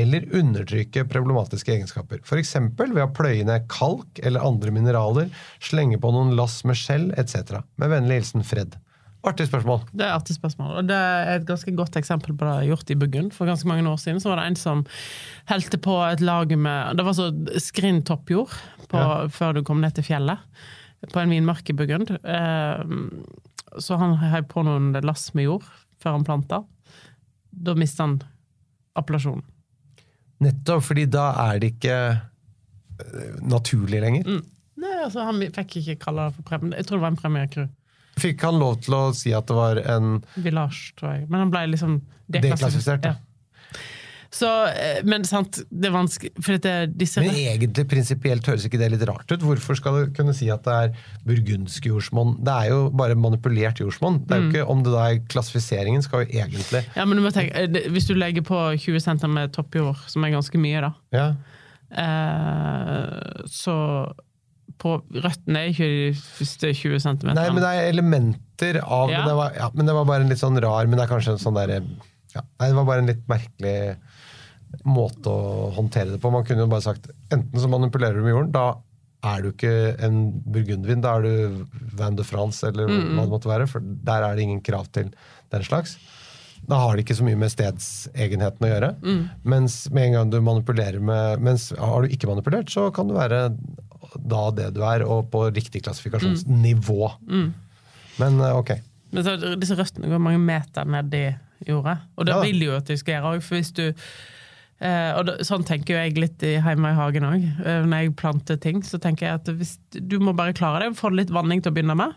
Eller 0.00 0.24
undertrykke 0.32 1.04
problematiske 1.08 1.76
egenskaper? 1.76 2.24
F.eks. 2.24 2.56
ved 2.76 3.04
å 3.04 3.12
pløye 3.16 3.44
ned 3.48 3.68
kalk 3.72 4.20
eller 4.24 4.44
andre 4.44 4.72
mineraler, 4.76 5.28
slenge 5.60 6.00
på 6.00 6.12
noen 6.12 6.32
lass 6.40 6.62
med 6.64 6.80
skjell 6.80 7.10
etc. 7.20 7.60
Med 7.80 7.92
vennlig 7.92 8.22
hilsen 8.22 8.48
Fred. 8.48 8.76
Artig 9.24 9.46
spørsmål. 9.48 9.80
Det 9.96 10.04
er 10.04 10.12
artig 10.18 10.34
spørsmål. 10.36 10.72
Og 10.82 10.88
det 10.88 10.96
er 10.96 11.30
et 11.38 11.46
ganske 11.48 11.72
godt 11.76 11.96
eksempel 11.96 12.34
på 12.36 12.44
det 12.44 12.54
jeg 12.60 12.70
gjort 12.74 12.90
i 12.92 12.96
Buggen. 13.00 13.30
For 13.32 13.48
ganske 13.48 13.68
mange 13.70 13.86
år 13.88 13.96
siden 14.02 14.20
så 14.20 14.28
var 14.32 14.42
det 14.42 14.46
en 14.50 14.58
som 14.60 14.82
helte 15.48 15.78
på 15.80 15.94
et 16.10 16.20
lag 16.20 16.52
med 16.58 16.96
Det 16.98 17.06
var 17.06 17.16
så 17.16 17.30
skrinn 17.62 18.02
toppjord 18.04 18.52
på, 18.90 18.98
Ja. 19.00 19.26
før 19.32 19.54
du 19.56 19.62
kom 19.64 19.80
ned 19.80 19.94
til 19.96 20.04
fjellet, 20.04 20.38
på 21.12 21.20
en 21.22 21.30
vinmark 21.32 21.68
i 21.70 21.76
Buggen. 21.76 22.04
Eh, 22.20 22.84
så 23.80 23.96
han 23.98 24.16
heiv 24.20 24.44
på 24.52 24.62
noen 24.64 24.92
lass 25.02 25.32
med 25.34 25.44
jord 25.48 25.64
før 26.02 26.18
han 26.18 26.24
planta. 26.24 26.62
Da 27.50 27.74
mista 27.74 28.04
han 28.04 28.18
appellasjonen. 28.96 29.42
Nettopp, 30.44 30.82
fordi 30.84 31.06
da 31.08 31.30
er 31.48 31.58
det 31.62 31.72
ikke 31.78 31.96
eh, 32.20 33.40
naturlig 33.40 34.00
lenger. 34.04 34.42
Nei, 34.76 34.92
altså 35.04 35.24
Han 35.24 35.40
fikk 35.54 35.78
ikke 35.80 35.96
kalle 36.02 36.28
det 36.28 36.34
for 36.36 36.42
premie. 36.42 36.76
Jeg 36.76 36.86
tror 36.86 36.98
det 36.98 37.02
var 37.06 37.14
en 37.14 37.16
Premier 37.22 37.46
Cru. 37.48 37.64
Fikk 38.20 38.42
han 38.46 38.58
lov 38.62 38.80
til 38.84 38.94
å 38.94 39.04
si 39.16 39.32
at 39.34 39.46
det 39.50 39.56
var 39.58 39.80
en 39.84 40.18
Village, 40.36 40.92
tror 40.98 41.16
jeg. 41.16 41.28
Men 41.28 41.46
han 41.46 41.50
ble 41.54 41.66
liksom 41.74 42.00
Deklassifisert, 42.30 43.04
ja. 43.04 43.16
Så, 44.34 44.48
eh, 44.66 44.96
men 45.06 45.22
sant, 45.28 45.60
det 45.70 45.86
er 45.86 45.92
vanskelig 45.94 46.32
dette, 46.56 46.70
disse 46.98 47.22
Men 47.22 47.36
egentlig 47.38 47.84
prinsipielt 47.86 48.48
høres 48.50 48.64
ikke 48.66 48.80
det 48.80 48.88
litt 48.96 49.04
rart 49.06 49.30
ut? 49.30 49.44
Hvorfor 49.46 49.78
skal 49.78 49.94
du 50.00 50.14
kunne 50.16 50.34
si 50.34 50.48
at 50.50 50.64
det 50.66 50.74
er 50.74 50.96
burgundsk 51.28 51.86
jordsmonn? 51.86 52.32
Det 52.42 52.50
er 52.64 52.72
jo 52.72 52.80
bare 52.98 53.14
manipulert 53.14 53.78
jordsmonn. 53.78 54.24
Det 54.26 54.34
er 54.34 54.42
jo 54.42 54.48
ikke 54.50 54.64
om 54.74 54.82
det 54.82 54.94
da 54.96 55.04
er 55.12 55.20
klassifiseringen 55.30 56.02
skal 56.02 56.24
jo 56.24 56.40
egentlig 56.42 56.82
Ja, 56.96 57.04
men 57.06 57.20
du 57.20 57.22
må 57.22 57.30
tenke, 57.30 57.54
eh, 57.62 57.86
Hvis 57.94 58.10
du 58.10 58.16
legger 58.18 58.42
på 58.42 58.58
20 58.74 58.98
cm 59.06 59.30
med 59.36 59.54
toppjord, 59.54 60.02
som 60.10 60.26
er 60.26 60.34
ganske 60.34 60.58
mye, 60.58 60.82
da, 60.88 60.92
Ja. 61.14 61.28
eh, 61.94 63.44
så 63.46 63.76
på 64.80 64.96
Røttene 65.24 65.60
er 65.62 65.72
ikke 65.72 65.88
de 65.90 66.08
første 66.14 66.72
20 66.74 67.02
cm. 67.04 67.28
Nei, 67.36 67.46
men 67.52 67.62
det 67.62 67.70
er 67.70 67.90
elementer 67.92 68.80
av 68.82 69.10
Ja. 69.12 69.20
men, 69.20 69.28
det 69.30 69.36
var, 69.38 69.54
ja, 69.58 69.68
men 69.74 69.88
det 69.88 69.94
var 69.96 70.08
bare 70.08 70.24
en 70.24 70.32
litt 70.32 70.40
sånn 70.40 70.60
rar 70.62 70.86
Men 70.86 70.98
det 70.98 71.04
er 71.04 71.10
kanskje 71.10 71.34
en 71.34 71.42
sånn 71.42 71.56
derre 71.58 71.80
ja, 72.34 72.42
Nei, 72.60 72.68
det 72.68 72.76
var 72.78 72.86
bare 72.88 73.02
en 73.02 73.10
litt 73.10 73.24
merkelig 73.30 73.76
måte 74.82 75.30
å 75.30 75.68
håndtere 75.76 76.10
det 76.10 76.18
på. 76.18 76.32
Man 76.34 76.42
kunne 76.46 76.64
jo 76.64 76.70
bare 76.72 76.82
sagt 76.82 77.06
enten 77.30 77.60
så 77.62 77.68
manipulerer 77.70 78.18
du 78.18 78.24
med 78.26 78.34
jorden, 78.34 78.50
da 78.54 78.64
er 79.24 79.44
du 79.44 79.52
ikke 79.52 79.70
en 80.04 80.18
burgundvin, 80.52 81.00
da 81.04 81.14
er 81.16 81.24
du 81.24 81.62
Van 81.96 82.18
de 82.18 82.26
France 82.26 82.66
eller 82.66 82.90
hva 82.90 83.22
det 83.22 83.30
måtte 83.30 83.48
være, 83.48 83.68
for 83.70 83.80
der 83.80 84.26
er 84.26 84.34
det 84.36 84.44
ingen 84.44 84.60
krav 84.66 84.90
til 84.92 85.12
den 85.54 85.64
slags. 85.64 85.94
Da 86.68 86.78
har 86.80 86.96
det 86.96 87.04
ikke 87.04 87.16
så 87.18 87.26
mye 87.26 87.38
med 87.38 87.52
stedsegenheten 87.52 88.64
å 88.64 88.70
gjøre. 88.70 88.90
Mm. 89.04 89.22
Mens 89.52 89.78
med 89.92 90.08
en 90.08 90.16
gang 90.18 90.30
du 90.32 90.38
manipulerer 90.44 91.02
med 91.04 91.42
Mens 91.44 91.70
har 91.76 92.04
du 92.04 92.12
ikke 92.14 92.30
manipulert, 92.30 92.72
så 92.72 92.88
kan 92.94 93.10
du 93.10 93.16
være 93.16 93.46
da 94.24 94.42
det 94.56 94.70
du 94.76 94.80
er, 94.86 95.04
og 95.04 95.26
på 95.32 95.44
riktig 95.52 95.82
klassifikasjonsnivå. 95.84 97.10
Mm. 97.28 97.48
Men 98.22 98.40
eh, 98.40 98.56
ok. 98.56 98.70
Men 99.14 99.26
så, 99.26 99.34
disse 99.60 99.76
røttene 99.78 100.08
går 100.10 100.22
mange 100.22 100.40
meter 100.42 100.88
ned 100.90 101.14
i 101.14 101.24
jorda, 101.68 101.98
og 102.16 102.26
det 102.26 102.34
Ja. 102.34 102.40
vil 102.42 102.62
jo 102.66 102.76
at 102.76 102.88
de 102.90 102.96
skal 102.98 103.18
gjøre 103.18 103.34
òg. 103.36 103.42
For 103.46 103.56
hvis 103.60 103.70
du 103.76 103.84
eh, 104.80 105.12
og 105.16 105.26
da, 105.28 105.36
Sånn 105.46 105.64
tenker 105.64 105.94
jo 105.94 106.00
jeg 106.02 106.18
litt 106.18 106.42
i 106.42 106.56
hjemme 106.58 106.90
i 106.90 106.98
hagen 106.98 107.28
òg. 107.28 107.44
Eh, 107.64 107.84
når 107.86 108.02
jeg 108.06 108.16
planter 108.20 108.56
ting, 108.60 108.82
så 108.82 108.98
tenker 109.00 109.28
jeg 109.28 109.40
at 109.42 109.50
hvis, 109.60 109.76
du 109.94 110.18
må 110.20 110.34
bare 110.36 110.56
klare 110.56 110.82
det. 110.88 110.96
Få 110.98 111.12
litt 111.14 111.30
vanning 111.34 111.62
til 111.62 111.72
å 111.72 111.76
begynne 111.76 111.96
med, 111.98 112.16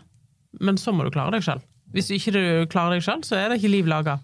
men 0.60 0.76
så 0.80 0.92
må 0.92 1.04
du 1.06 1.12
klare 1.14 1.36
deg 1.36 1.44
sjøl. 1.46 1.62
Hvis 1.94 2.10
du 2.10 2.16
ikke 2.18 2.32
du 2.34 2.42
klarer 2.68 2.98
deg 2.98 3.04
sjøl, 3.06 3.22
så 3.24 3.38
er 3.38 3.48
det 3.48 3.62
ikke 3.62 3.70
liv 3.72 3.86
laga. 3.88 4.18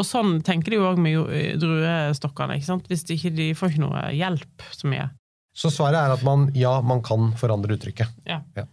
Og 0.00 0.06
sånn 0.08 0.38
tenker 0.46 0.72
de 0.72 0.78
jo 0.78 0.86
òg 0.88 1.00
med 1.02 1.58
druestokkene. 1.60 2.56
ikke 2.56 2.70
sant? 2.70 2.86
Hvis 2.88 3.04
de 3.04 3.18
ikke, 3.18 3.34
de 3.36 3.50
får 3.58 3.74
ikke 3.74 3.82
noe 3.84 4.04
hjelp 4.16 4.64
så 4.72 4.88
mye. 4.88 5.10
Så 5.52 5.68
svaret 5.72 5.98
er 6.00 6.14
at 6.14 6.22
man, 6.24 6.46
ja, 6.56 6.78
man 6.80 7.02
kan 7.04 7.32
forandre 7.36 7.74
uttrykket. 7.76 8.08
Ja. 8.24 8.40
Eh, 8.56 8.64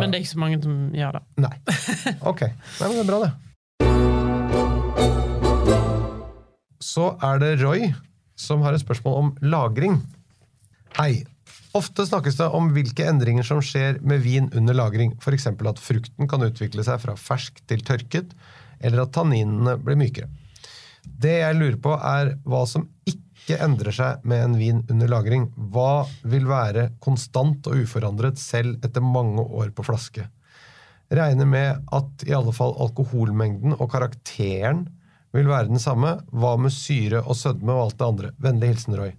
Men 0.00 0.10
det 0.10 0.16
er 0.16 0.22
ikke 0.24 0.32
så 0.32 0.40
mange 0.40 0.62
som 0.64 0.76
gjør 0.96 1.18
det. 1.18 1.22
Nei. 1.44 1.56
Ok. 2.30 2.40
Nei, 2.48 2.88
men 2.88 2.96
det 2.96 3.02
er 3.04 3.10
bra, 3.10 3.18
det. 3.26 3.32
Så 6.80 7.10
er 7.24 7.42
det 7.42 7.50
Roy 7.60 7.90
som 8.38 8.62
har 8.64 8.72
et 8.76 8.80
spørsmål 8.84 9.14
om 9.20 9.28
lagring. 9.52 9.98
Hei. 10.96 11.24
Ofte 11.76 12.06
snakkes 12.08 12.38
det 12.38 12.46
om 12.56 12.70
hvilke 12.72 13.04
endringer 13.10 13.44
som 13.44 13.60
skjer 13.62 13.98
med 14.00 14.22
vin 14.24 14.48
under 14.56 14.74
lagring. 14.78 15.12
F.eks. 15.20 15.46
at 15.52 15.82
frukten 15.82 16.28
kan 16.30 16.42
utvikle 16.46 16.82
seg 16.86 17.02
fra 17.02 17.14
fersk 17.20 17.60
til 17.68 17.84
tørket, 17.84 18.32
eller 18.80 19.04
at 19.04 19.12
tanninene 19.14 19.76
blir 19.82 19.98
mykere. 20.00 20.30
Det 21.04 21.36
jeg 21.42 21.58
lurer 21.58 21.76
på, 21.82 21.92
er 21.98 22.32
hva 22.48 22.62
som 22.68 22.88
ikke 23.04 23.27
endrer 23.56 23.94
seg 23.96 24.24
med 24.28 24.42
en 24.44 24.56
vin 24.60 24.82
under 24.90 25.08
lagring. 25.08 25.46
Hva 25.72 26.04
vil 26.28 26.48
være 26.50 26.90
konstant 27.00 27.66
og 27.70 27.80
uforandret 27.84 28.40
selv 28.40 28.82
etter 28.84 29.04
mange 29.04 29.40
år 29.40 29.72
på 29.72 29.86
flaske? 29.86 30.26
Regner 31.08 31.48
med 31.48 31.86
at 31.96 32.26
i 32.28 32.34
alle 32.36 32.52
fall 32.52 32.74
alkoholmengden 32.84 33.78
og 33.78 33.88
karakteren 33.94 34.84
vil 35.32 35.48
være 35.48 35.70
den 35.70 35.80
samme. 35.80 36.18
Hva 36.32 36.56
med 36.60 36.74
syre 36.74 37.22
og 37.24 37.38
sødme 37.38 37.72
og 37.72 37.86
alt 37.86 37.98
det 37.98 38.10
andre? 38.10 38.34
Vennlig 38.42 38.74
hilsen 38.74 38.98
Roy. 38.98 39.14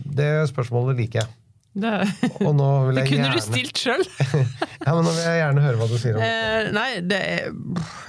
Det 0.00 0.30
spørsmålet 0.48 1.02
liker 1.02 1.22
jeg. 1.22 1.39
Det, 1.70 1.90
det 2.18 2.40
kunne 2.42 2.98
gjerne, 3.06 3.28
du 3.30 3.42
stilt 3.44 3.78
sjøl! 3.78 4.00
ja, 4.86 4.90
men 4.90 5.04
nå 5.06 5.12
vil 5.14 5.22
jeg 5.22 5.36
gjerne 5.38 5.62
høre 5.62 5.78
hva 5.78 5.86
du 5.86 5.94
sier 6.02 6.16
om 6.16 6.24
det. 6.24 6.30
Eh, 6.30 6.70
nei, 6.74 6.86
det 7.06 7.20
er, 7.22 7.44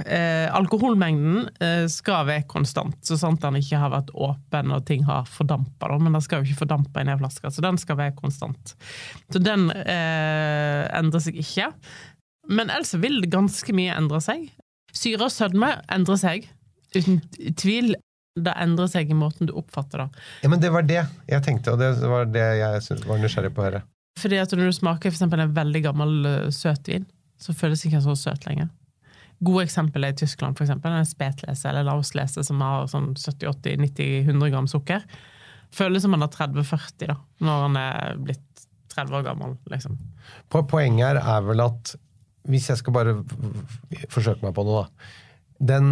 eh, 0.02 0.48
alkoholmengden 0.58 1.44
eh, 1.62 1.86
skal 1.94 2.26
være 2.32 2.48
konstant, 2.50 2.98
så 3.06 3.20
sant 3.22 3.44
den 3.46 3.60
ikke 3.62 3.84
har 3.84 3.94
vært 3.94 4.10
åpen 4.18 4.74
og 4.74 4.82
ting 4.90 5.06
har 5.06 5.30
fordampa. 5.30 5.92
Men 6.02 6.18
den 6.18 6.26
skal 6.26 6.42
jo 6.42 6.50
ikke 6.50 6.64
fordampe 6.64 7.04
i 7.04 7.06
en 7.06 7.22
flaske, 7.22 7.54
så 7.54 7.66
den 7.68 7.78
skal 7.82 8.00
være 8.02 8.18
konstant. 8.18 8.74
Så 9.30 9.44
den 9.44 9.70
eh, 9.78 10.82
endrer 10.98 11.22
seg 11.22 11.38
ikke. 11.44 11.70
Men 12.50 12.74
ellers 12.74 12.96
vil 12.98 13.22
ganske 13.30 13.78
mye 13.78 13.94
endre 13.94 14.24
seg. 14.26 14.50
Syre 14.98 15.30
og 15.30 15.36
sødme 15.38 15.76
endrer 15.94 16.18
seg, 16.20 16.50
uten 16.98 17.22
tvil. 17.62 17.94
Det 18.40 18.54
endrer 18.64 18.88
seg 18.88 19.10
i 19.12 19.16
måten 19.18 19.48
du 19.50 19.54
oppfatter 19.60 20.06
det. 20.06 20.10
Ja, 20.44 20.50
men 20.54 20.62
det 20.64 20.70
var 20.72 20.86
det 20.88 21.02
jeg 21.28 21.44
tenkte, 21.44 21.74
og 21.74 21.80
det 21.82 21.90
var 22.08 22.26
det 22.32 22.46
jeg 22.62 22.84
synes 22.86 23.04
var 23.10 23.20
nysgjerrig 23.20 23.52
på 23.56 23.64
å 23.64 23.66
høre. 23.70 23.82
Fordi 24.20 24.38
at 24.40 24.52
når 24.56 24.70
du 24.70 24.76
smaker 24.78 25.10
eksempel 25.12 25.40
en 25.44 25.52
veldig 25.56 25.82
gammel 25.84 26.30
søtvin, 26.54 27.06
så 27.42 27.56
føles 27.58 27.82
det 27.82 27.90
ikke 27.92 28.04
så 28.06 28.16
søt 28.16 28.46
lenger. 28.48 28.70
Gode 29.42 29.64
eksempel 29.66 30.04
er 30.06 30.14
i 30.14 30.18
Tyskland, 30.22 30.56
for 30.56 30.64
eksempel. 30.68 30.94
En 30.94 31.08
spetlese 31.10 31.66
eller 31.72 31.88
lauslese 31.88 32.44
som 32.46 32.60
har 32.62 32.86
sånn 32.92 33.16
70-80-90-100 33.18 34.52
gram 34.54 34.68
sukker. 34.70 35.04
Føles 35.74 36.04
som 36.04 36.12
man 36.14 36.22
har 36.22 36.30
30-40 36.36 37.08
da, 37.10 37.16
når 37.42 37.66
han 37.66 37.80
er 37.82 38.20
blitt 38.22 38.66
30 38.94 39.18
år 39.18 39.26
gammel. 39.26 39.58
liksom. 39.72 39.98
Po- 40.52 40.64
Poenget 40.68 41.08
her 41.08 41.22
er 41.24 41.42
vel 41.48 41.64
at 41.64 41.96
hvis 42.52 42.70
jeg 42.70 42.78
skal 42.82 42.94
bare 42.96 43.16
forsøke 44.12 44.42
meg 44.46 44.54
på 44.58 44.64
noe, 44.68 44.84
da. 44.86 45.10
Den 45.62 45.92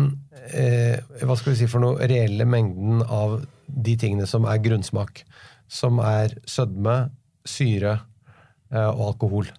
eh, 0.50 0.98
hva 1.22 1.38
skal 1.38 1.54
vi 1.54 1.60
si 1.62 1.70
for 1.70 1.84
noe, 1.84 2.08
reelle 2.10 2.48
mengden 2.50 3.04
av 3.06 3.40
de 3.70 3.96
tingene 4.02 4.26
som 4.30 4.48
er 4.50 4.62
grunnsmak, 4.64 5.24
som 5.70 6.00
er 6.02 6.34
sødme, 6.50 7.12
syre 7.46 8.00
eh, 8.74 8.90
og 8.90 9.04
alkohol, 9.12 9.52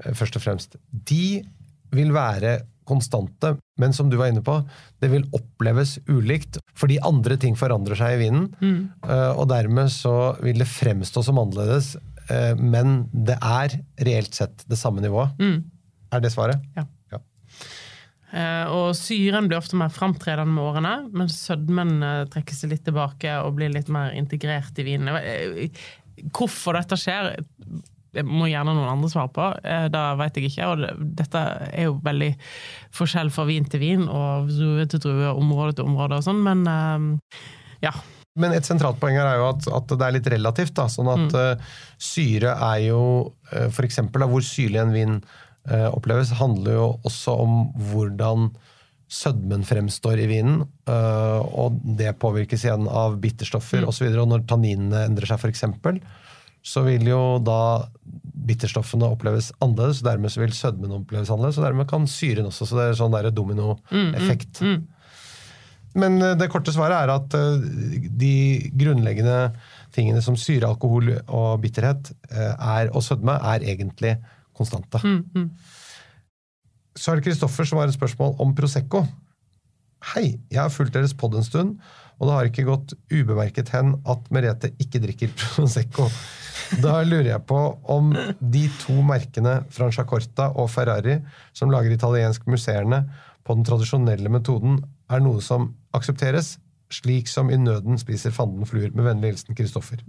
eh, 0.00 0.14
først 0.16 0.38
og 0.40 0.46
fremst, 0.46 0.78
de 0.90 1.42
vil 1.94 2.14
være 2.16 2.62
konstante, 2.86 3.56
men 3.82 3.92
som 3.92 4.08
du 4.08 4.16
var 4.16 4.30
inne 4.30 4.44
på, 4.46 4.60
det 5.02 5.10
vil 5.10 5.26
oppleves 5.34 5.96
ulikt, 6.08 6.60
fordi 6.78 7.00
andre 7.04 7.36
ting 7.42 7.56
forandrer 7.58 7.98
seg 7.98 8.14
i 8.14 8.20
vinen, 8.24 8.48
eh, 8.62 9.32
og 9.34 9.48
dermed 9.50 9.90
så 9.92 10.36
vil 10.40 10.62
det 10.62 10.70
fremstå 10.70 11.24
som 11.26 11.40
annerledes, 11.42 11.96
eh, 12.30 12.54
men 12.56 13.08
det 13.12 13.36
er 13.42 13.80
reelt 14.06 14.38
sett 14.38 14.64
det 14.70 14.78
samme 14.78 15.02
nivået. 15.04 15.34
Er 16.14 16.22
det 16.22 16.32
svaret? 16.32 16.62
Ja. 16.78 16.86
Eh, 18.34 18.64
og 18.74 18.90
syren 18.98 19.46
blir 19.46 19.60
ofte 19.60 19.78
mer 19.78 19.92
framtredende 19.94 20.50
med 20.50 20.64
årene, 20.64 20.94
mens 21.14 21.38
sødmen 21.46 22.00
eh, 22.02 22.24
trekker 22.32 22.58
seg 22.58 22.72
litt 22.72 22.84
tilbake 22.86 23.36
og 23.44 23.54
blir 23.58 23.70
litt 23.74 23.90
mer 23.92 24.16
integrert 24.18 24.78
i 24.82 24.86
vinen. 24.88 25.14
Eh, 25.20 25.86
Hvorfor 26.32 26.78
dette 26.78 26.96
skjer, 26.96 27.34
må 28.24 28.46
gjerne 28.48 28.72
noen 28.72 28.88
andre 28.88 29.10
svare 29.12 29.28
på. 29.28 29.48
da 29.60 29.88
det 29.90 30.04
vet 30.22 30.38
jeg 30.38 30.48
ikke. 30.48 30.68
Og 30.72 31.02
dette 31.18 31.42
er 31.66 31.90
jo 31.90 31.98
veldig 32.00 32.30
forskjell 32.96 33.28
fra 33.34 33.44
vin 33.44 33.68
til 33.68 33.82
vin 33.82 34.06
og 34.08 34.48
drue 34.48 34.86
til 34.88 35.02
drue, 35.04 35.34
område 35.36 35.76
til 35.76 35.90
område 35.90 36.16
og 36.16 36.24
sånn, 36.24 36.40
men 36.40 36.64
ja. 37.84 37.92
Men 38.36 38.52
et 38.52 38.68
sentralt 38.68 39.00
poeng 39.00 39.16
her 39.16 39.30
er 39.30 39.40
jo 39.40 39.48
at, 39.48 39.66
at 39.78 39.92
det 39.94 40.06
er 40.06 40.14
litt 40.18 40.30
relativt. 40.32 40.74
Da, 40.76 40.86
sånn 40.92 41.08
at 41.08 41.36
eh, 41.40 41.74
syre 41.96 42.52
er 42.68 42.82
jo 42.90 43.02
uh, 43.52 43.82
eksempel 43.86 44.26
hvor 44.28 44.44
syrlig 44.44 44.82
en 44.82 44.92
vin 44.92 45.14
eh, 45.16 45.45
oppleves, 45.90 46.30
handler 46.38 46.72
jo 46.78 46.86
også 47.04 47.34
om 47.42 47.56
hvordan 47.90 48.50
sødmen 49.08 49.62
fremstår 49.66 50.18
i 50.18 50.26
vinen. 50.26 50.64
eh, 50.86 51.40
og 51.54 51.80
det 51.96 52.18
påvirkes 52.18 52.64
igjen 52.64 52.88
av 52.88 53.18
bitterstoffer 53.22 53.82
Mm. 53.82 53.88
osv. 53.88 54.06
Og, 54.12 54.18
og 54.22 54.28
når 54.28 54.46
tanninene 54.46 55.04
endrer 55.06 55.26
seg, 55.26 55.38
f.eks., 55.38 55.64
så 56.66 56.82
vil 56.82 57.06
jo 57.06 57.38
da 57.38 57.86
bitterstoffene 58.46 59.06
oppleves 59.06 59.52
annerledes, 59.62 60.00
og 60.02 60.08
dermed 60.10 60.30
så 60.30 60.40
vil 60.42 60.50
sødmen 60.54 60.90
oppleves 60.98 61.30
annerledes, 61.30 61.58
og 61.58 61.64
dermed 61.68 61.86
kan 61.88 62.06
syren 62.10 62.46
også. 62.46 62.66
Så 62.66 62.74
det 62.78 62.84
er 62.90 62.98
sånn 62.98 63.14
der 63.14 63.30
dominoeffekt. 63.30 64.60
Mm, 64.62 64.86
Men 65.96 66.20
eh, 66.22 66.34
det 66.36 66.50
korte 66.50 66.72
svaret 66.74 66.98
er 67.06 67.12
at 67.14 67.34
eh, 67.34 67.62
de 68.20 68.70
grunnleggende 68.76 69.52
tingene 69.94 70.20
som 70.22 70.34
syre, 70.36 70.66
alkohol 70.68 71.14
og 71.28 71.60
bitterhet 71.62 72.10
eh, 72.30 72.52
er, 72.58 72.90
og 72.92 73.02
sødme 73.06 73.38
er 73.38 73.62
egentlig 73.64 74.16
konstante. 74.56 75.00
Mm, 75.04 75.50
Så 76.96 77.12
er 77.12 77.20
det 77.20 77.26
Kristoffer 77.28 77.68
som 77.68 77.78
har 77.78 77.90
et 77.90 77.96
spørsmål 77.98 78.36
om 78.40 78.54
Prosecco. 78.56 79.04
Hei, 80.14 80.38
jeg 80.52 80.60
har 80.60 80.70
fulgt 80.72 80.94
deres 80.96 81.12
pod 81.16 81.34
en 81.36 81.44
stund, 81.44 81.76
og 82.16 82.28
det 82.28 82.34
har 82.36 82.48
ikke 82.48 82.64
gått 82.68 82.94
ubemerket 83.12 83.68
hen 83.74 83.94
at 84.08 84.28
Merete 84.32 84.70
ikke 84.80 85.00
drikker 85.02 85.32
Prosecco. 85.36 86.08
Da 86.82 87.02
lurer 87.04 87.28
jeg 87.34 87.44
på 87.46 87.58
om 87.92 88.12
de 88.40 88.64
to 88.80 88.96
merkene 89.06 89.58
Franciacorta 89.70 90.48
og 90.58 90.70
Ferrari, 90.72 91.18
som 91.56 91.70
lager 91.70 91.92
italiensk 91.94 92.46
musserende 92.50 93.02
på 93.46 93.54
den 93.54 93.66
tradisjonelle 93.68 94.32
metoden, 94.32 94.80
er 95.12 95.20
noe 95.22 95.42
som 95.44 95.68
aksepteres, 95.94 96.56
slik 96.90 97.28
som 97.30 97.50
i 97.52 97.58
nøden 97.60 97.98
spiser 98.00 98.32
fanden 98.34 98.66
fluer. 98.66 98.90
Med 98.94 99.04
vennlig 99.06 99.34
hilsen 99.34 99.54
Kristoffer. 99.58 100.00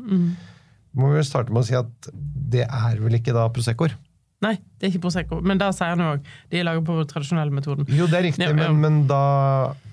Må 0.98 1.12
vi 1.14 1.24
starte 1.28 1.54
med 1.54 1.62
å 1.62 1.68
si 1.68 1.76
at 1.78 2.10
det 2.14 2.64
er 2.66 3.02
vel 3.04 3.20
ikke 3.20 3.36
da 3.36 3.46
Proseccoer? 3.54 3.94
Nei, 4.46 4.54
det 4.78 4.86
er 4.86 4.92
ikke 4.92 5.02
Prosecco. 5.08 5.40
Men 5.42 5.58
da 5.58 5.72
sier 5.74 5.96
han 5.96 6.02
jo 6.04 6.08
òg 6.14 6.26
de 6.52 6.60
er 6.60 6.66
laget 6.68 6.84
på 6.86 6.96
den 7.00 7.08
tradisjonelle 7.10 7.54
metoden. 7.58 7.88
Jo, 7.90 8.06
det 8.06 8.20
er 8.20 8.26
riktig, 8.28 8.46
Ja, 8.46 8.54
men, 8.54 8.76
men 8.84 9.00
da 9.10 9.22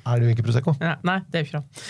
er 0.04 0.20
det 0.20 0.26
jo 0.26 0.34
ikke 0.34 0.44
Prosecco. 0.44 0.74
Nei, 0.82 0.90
nei, 1.08 1.14
det 1.32 1.38
er 1.40 1.44
jo 1.44 1.48
ikke 1.48 1.60
det. 1.62 1.84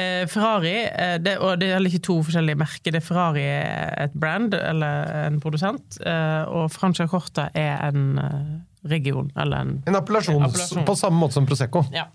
Eh, 0.00 0.24
Ferrari, 0.32 0.72
eh, 0.90 1.14
det, 1.22 1.36
og 1.38 1.60
det 1.62 1.68
er 1.76 1.86
ikke 1.86 2.02
to 2.08 2.16
forskjellige 2.26 2.58
merker. 2.58 2.90
Det 2.96 2.98
er 2.98 3.06
Ferrari 3.06 3.44
er 3.46 3.94
et 4.08 4.16
brand, 4.18 4.56
eller 4.58 5.12
en 5.28 5.38
produsent, 5.44 6.00
eh, 6.02 6.42
og 6.50 6.66
Franciacorta 6.74 7.46
er 7.54 7.78
en 7.92 8.02
eh, 8.18 8.50
region, 8.90 9.30
eller 9.38 9.62
en 9.62 9.76
En 9.86 10.00
appellasjon, 10.00 10.42
appellasjon. 10.48 10.84
på 10.90 10.98
samme 10.98 11.22
måte 11.22 11.38
som 11.38 11.46
Prosecco. 11.46 11.84
Ja. 11.94 12.08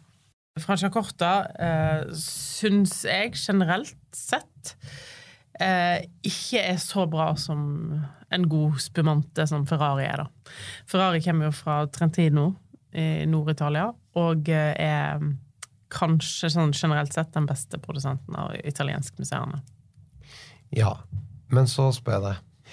Franciacorta 0.59 1.31
eh, 1.59 2.03
syns 2.19 3.01
jeg 3.07 3.31
generelt 3.39 3.95
sett 4.15 4.75
eh, 5.59 6.05
ikke 6.25 6.61
er 6.73 6.77
så 6.81 7.05
bra 7.09 7.31
som 7.39 7.61
en 8.33 8.47
god 8.49 8.79
spumante 8.81 9.45
som 9.47 9.65
Ferrari 9.69 10.07
er, 10.07 10.25
da. 10.25 10.53
Ferrari 10.89 11.21
kommer 11.23 11.49
jo 11.49 11.55
fra 11.55 11.79
Trentino 11.93 12.51
i 12.95 13.25
Nord-Italia, 13.27 13.89
og 14.19 14.49
eh, 14.49 14.73
er 14.79 15.21
kanskje 15.95 16.49
sånn 16.51 16.73
generelt 16.75 17.13
sett 17.15 17.33
den 17.35 17.47
beste 17.47 17.79
produsenten 17.81 18.35
av 18.39 18.55
italiensk 18.63 19.19
museene. 19.21 19.61
Ja, 20.75 20.97
men 21.53 21.69
så 21.71 21.91
spør 21.95 22.17
jeg 22.17 22.25
deg. 22.25 22.71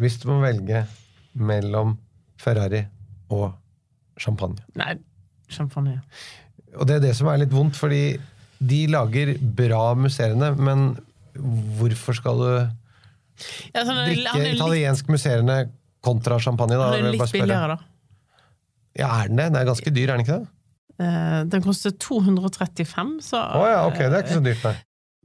Hvis 0.00 0.18
du 0.22 0.28
må 0.30 0.38
velge 0.44 0.84
mellom 1.32 1.96
Ferrari 2.40 2.84
og 3.32 3.50
champagne, 4.20 4.62
Nei, 4.78 4.94
champagne. 5.52 6.00
Og 6.78 6.86
det 6.88 6.98
er 6.98 7.06
det 7.08 7.14
som 7.16 7.28
er 7.28 7.42
litt 7.42 7.52
vondt, 7.52 7.76
fordi 7.76 8.16
de 8.62 8.84
lager 8.92 9.34
bra 9.58 9.92
museene, 9.98 10.52
men 10.56 10.92
hvorfor 11.34 12.16
skal 12.18 12.42
du 12.42 12.50
Ja, 13.72 13.84
sånn, 13.86 14.02
drikke 14.06 14.34
litt, 14.38 14.58
italiensk 14.58 15.08
musserende 15.12 15.58
kontra 16.04 16.38
champagne? 16.42 16.78
Da, 16.78 16.90
den 16.96 17.08
er 17.10 17.16
litt 17.16 17.34
billigere, 17.34 17.76
da. 17.76 18.42
Ja, 18.98 19.08
er 19.22 19.30
den 19.30 19.40
det? 19.40 19.48
Den 19.52 19.60
er 19.62 19.68
ganske 19.70 19.92
dyr, 19.94 20.10
er 20.10 20.18
den 20.18 20.26
ikke 20.26 20.40
det? 20.42 20.50
Uh, 21.00 21.38
Den 21.48 21.62
koster 21.64 21.94
235, 21.96 23.14
så 23.24 23.40
Å 23.40 23.62
ja, 23.70 23.78
ok, 23.88 24.00
det 24.02 24.10
er 24.12 24.26
ikke 24.26 24.36
så 24.36 24.44
dyrt, 24.44 24.66
nei. 24.68 24.74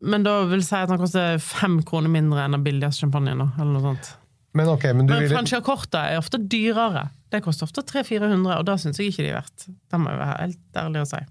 Men 0.07 0.23
da 0.23 0.37
vil 0.45 0.61
jeg 0.61 0.69
si 0.69 0.77
at 0.77 0.91
den 0.91 1.01
koster 1.01 1.39
fem 1.41 1.79
kroner 1.85 2.11
mindre 2.13 2.43
enn 2.45 2.53
den 2.53 2.63
billigste 2.65 3.03
champagnen. 3.03 3.41
Eller 3.57 3.71
noe 3.73 3.81
sånt. 3.81 4.11
Men 4.57 4.69
ok, 4.69 4.85
men 4.93 5.07
du 5.07 5.13
Men 5.13 5.23
ville 5.25 5.33
Franciacorta 5.33 6.03
er 6.11 6.21
ofte 6.21 6.39
dyrere. 6.41 7.07
Det 7.33 7.41
koster 7.45 7.67
ofte 7.67 7.83
300-400, 7.85 8.53
og 8.59 8.67
da 8.69 8.77
syns 8.79 9.01
jeg 9.01 9.11
ikke 9.11 9.25
de 9.25 9.31
er 9.33 9.39
verdt. 9.39 9.65
Det 9.67 9.99
må 9.99 10.13
jeg 10.13 10.21
være 10.21 10.37
helt 10.43 10.79
ærlig 10.83 11.01
å 11.01 11.09
si. 11.09 11.21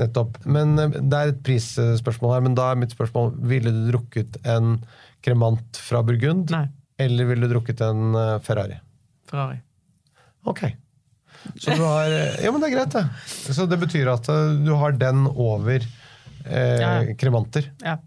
Nettopp. 0.00 0.38
Men 0.48 0.78
eh, 0.80 0.94
det 1.00 1.18
er 1.18 1.32
et 1.32 1.42
prisspørsmål 1.46 2.36
her, 2.36 2.44
men 2.46 2.56
da 2.58 2.70
er 2.72 2.80
mitt 2.80 2.94
spørsmål 2.94 3.34
Ville 3.50 3.72
du 3.74 3.82
drukket 3.90 4.38
en 4.48 4.78
kremant 5.22 5.78
fra 5.78 6.00
Burgund, 6.06 6.50
Nei. 6.50 6.64
eller 7.02 7.28
ville 7.28 7.48
du 7.48 7.54
drukket 7.54 7.82
en 7.86 8.16
eh, 8.18 8.38
Ferrari? 8.44 8.78
Ferrari. 9.30 9.60
Ok. 10.48 10.64
Så 11.58 11.74
du 11.74 11.82
har 11.82 12.10
Ja, 12.42 12.50
men 12.50 12.62
det 12.62 12.70
er 12.70 12.76
greit, 12.76 12.94
det. 12.94 13.04
Så 13.26 13.66
det 13.70 13.78
betyr 13.82 14.10
at 14.14 14.30
eh, 14.32 14.56
du 14.64 14.72
har 14.78 14.96
den 14.98 15.26
over 15.30 15.82
eh, 15.82 16.78
ja. 16.82 16.92
kremanter? 17.18 17.70
Ja. 17.82 17.98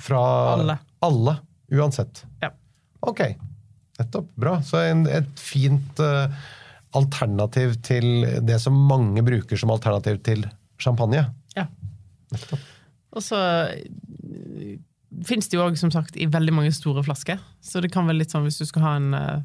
Fra 0.00 0.22
Alle. 0.56 0.78
alle, 1.04 1.36
uansett? 1.76 2.24
Ja. 2.40 2.54
Ok. 3.04 3.20
Nettopp. 4.00 4.30
Bra. 4.40 4.58
Så 4.64 4.80
en, 4.80 5.04
et 5.12 5.40
fint 5.40 6.00
uh, 6.00 6.32
alternativ 6.96 7.74
til 7.84 8.24
det 8.48 8.56
som 8.62 8.76
mange 8.88 9.20
bruker 9.24 9.60
som 9.60 9.72
alternativ 9.74 10.22
til 10.24 10.46
champagne. 10.82 11.24
ja. 11.56 11.66
Og 13.10 13.24
så 13.24 13.38
fins 15.26 15.48
det 15.50 15.58
jo 15.58 15.64
òg, 15.64 15.78
som 15.78 15.90
sagt, 15.90 16.14
i 16.14 16.28
veldig 16.30 16.54
mange 16.54 16.74
store 16.74 17.02
flasker. 17.06 17.40
Så 17.64 17.82
det 17.82 17.90
kan 17.94 18.06
være 18.06 18.20
litt 18.20 18.34
sånn 18.34 18.46
hvis 18.46 18.60
du 18.60 18.66
skal 18.68 18.84
ha 18.86 18.92
en 19.00 19.16
eh, 19.18 19.42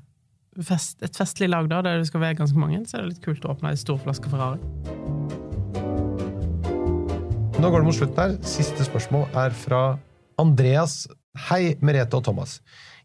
fest, 0.64 1.00
et 1.04 1.18
festlig 1.18 1.50
lag 1.52 1.70
da, 1.72 1.82
der 1.86 2.02
det 2.02 2.10
skal 2.10 2.24
være 2.24 2.38
ganske 2.40 2.60
mange, 2.60 2.84
så 2.86 3.00
er 3.00 3.06
det 3.06 3.16
litt 3.16 3.26
kult 3.26 3.46
å 3.46 3.56
åpne 3.56 3.74
ei 3.74 3.80
stor 3.80 4.00
flaske 4.04 4.32
Ferrari. 4.32 4.62
Nå 7.56 7.72
går 7.72 7.82
det 7.82 7.88
mot 7.88 7.98
slutten 7.98 8.20
her. 8.22 8.36
Siste 8.46 8.86
spørsmål 8.86 9.30
er 9.46 9.56
fra 9.56 9.84
Andreas. 10.42 11.06
Hei, 11.48 11.76
Merete 11.84 12.20
og 12.20 12.28
Thomas. 12.28 12.60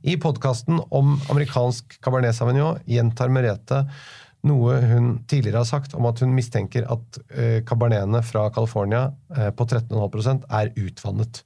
I 0.07 0.16
podkasten 0.21 0.81
om 0.97 1.16
amerikansk 1.33 1.99
Cabernet 2.03 2.37
Sauvignon 2.37 2.81
gjentar 2.88 3.33
Merete 3.33 3.85
noe 4.46 4.79
hun 4.88 5.11
tidligere 5.29 5.61
har 5.61 5.68
sagt 5.68 5.94
om 5.96 6.07
at 6.09 6.22
hun 6.24 6.33
mistenker 6.37 6.87
at 6.88 7.18
kabarnene 7.20 7.64
cabernetene 7.68 8.22
fra 8.24 8.46
California 8.55 9.03
eh, 9.37 9.50
på 9.53 9.66
13,5% 9.66 10.46
er 10.61 10.72
utvannet. 10.81 11.42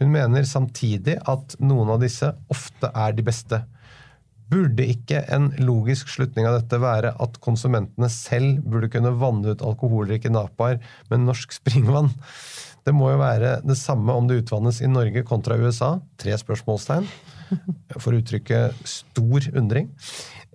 Hun 0.00 0.10
mener 0.14 0.46
samtidig 0.48 1.18
at 1.28 1.56
noen 1.62 1.92
av 1.94 2.02
disse 2.02 2.32
ofte 2.52 2.90
er 2.90 3.14
de 3.14 3.24
beste. 3.26 3.60
Burde 4.52 4.84
ikke 4.84 5.22
en 5.32 5.50
logisk 5.62 6.10
slutning 6.12 6.48
av 6.48 6.58
dette 6.58 6.80
være 6.82 7.14
at 7.22 7.38
konsumentene 7.44 8.10
selv 8.12 8.64
burde 8.66 8.90
kunne 8.92 9.14
vanne 9.20 9.54
ut 9.54 9.64
alkoholrike 9.64 10.32
napaer 10.32 10.82
med 11.12 11.24
norsk 11.28 11.54
springvann? 11.60 12.10
Det 12.82 12.94
må 12.96 13.12
jo 13.12 13.20
være 13.20 13.60
det 13.62 13.78
samme 13.78 14.14
om 14.18 14.26
det 14.26 14.40
utvannes 14.42 14.80
i 14.82 14.90
Norge 14.90 15.22
kontra 15.26 15.54
USA. 15.60 15.94
Tre 16.18 16.34
spørsmålstegn. 16.40 17.06
For 18.00 18.10
å 18.10 18.18
uttrykke 18.18 18.72
stor 18.88 19.46
undring. 19.54 19.92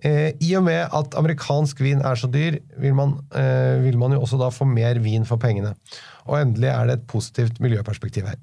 Eh, 0.04 0.32
I 0.40 0.52
og 0.58 0.66
med 0.68 0.92
at 0.94 1.16
amerikansk 1.18 1.80
vin 1.82 2.02
er 2.06 2.18
så 2.18 2.30
dyr, 2.30 2.60
vil 2.78 2.94
man, 2.94 3.16
eh, 3.34 3.82
vil 3.82 3.98
man 3.98 4.14
jo 4.14 4.20
også 4.22 4.38
da 4.38 4.50
få 4.54 4.64
mer 4.64 5.00
vin 5.02 5.24
for 5.26 5.40
pengene. 5.42 5.74
Og 6.26 6.38
endelig 6.38 6.70
er 6.70 6.86
det 6.86 6.98
et 6.98 7.06
positivt 7.06 7.58
miljøperspektiv 7.60 8.26
her. 8.26 8.38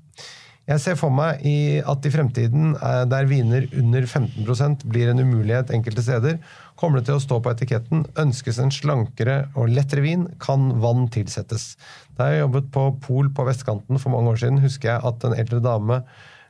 Jeg 0.65 0.81
ser 0.81 0.95
for 0.97 1.13
meg 1.13 1.43
i 1.45 1.77
at 1.77 2.05
i 2.05 2.09
fremtiden, 2.09 2.73
eh, 2.75 3.05
der 3.05 3.27
viner 3.29 3.67
under 3.77 4.01
15% 4.01 4.83
blir 4.89 5.11
en 5.11 5.19
umulighet 5.19 5.69
enkelte 5.69 6.01
steder, 6.01 6.39
kommer 6.75 6.99
det 6.99 7.05
til 7.05 7.15
å 7.15 7.21
stå 7.21 7.39
på 7.39 7.53
etiketten 7.53 8.05
'Ønskes 8.15 8.59
en 8.59 8.71
slankere 8.71 9.47
og 9.55 9.69
lettere 9.69 10.01
vin, 10.01 10.27
kan 10.39 10.81
vann 10.81 11.07
tilsettes'. 11.07 11.77
Da 12.17 12.31
jeg 12.31 12.41
jobbet 12.41 12.71
på 12.71 12.99
Pol 12.99 13.29
på 13.29 13.45
vestkanten 13.45 13.99
for 13.99 14.09
mange 14.09 14.31
år 14.31 14.39
siden, 14.41 14.59
husker 14.59 14.89
jeg 14.89 15.05
at 15.05 15.23
en 15.23 15.37
eldre 15.37 15.61
dame 15.61 16.03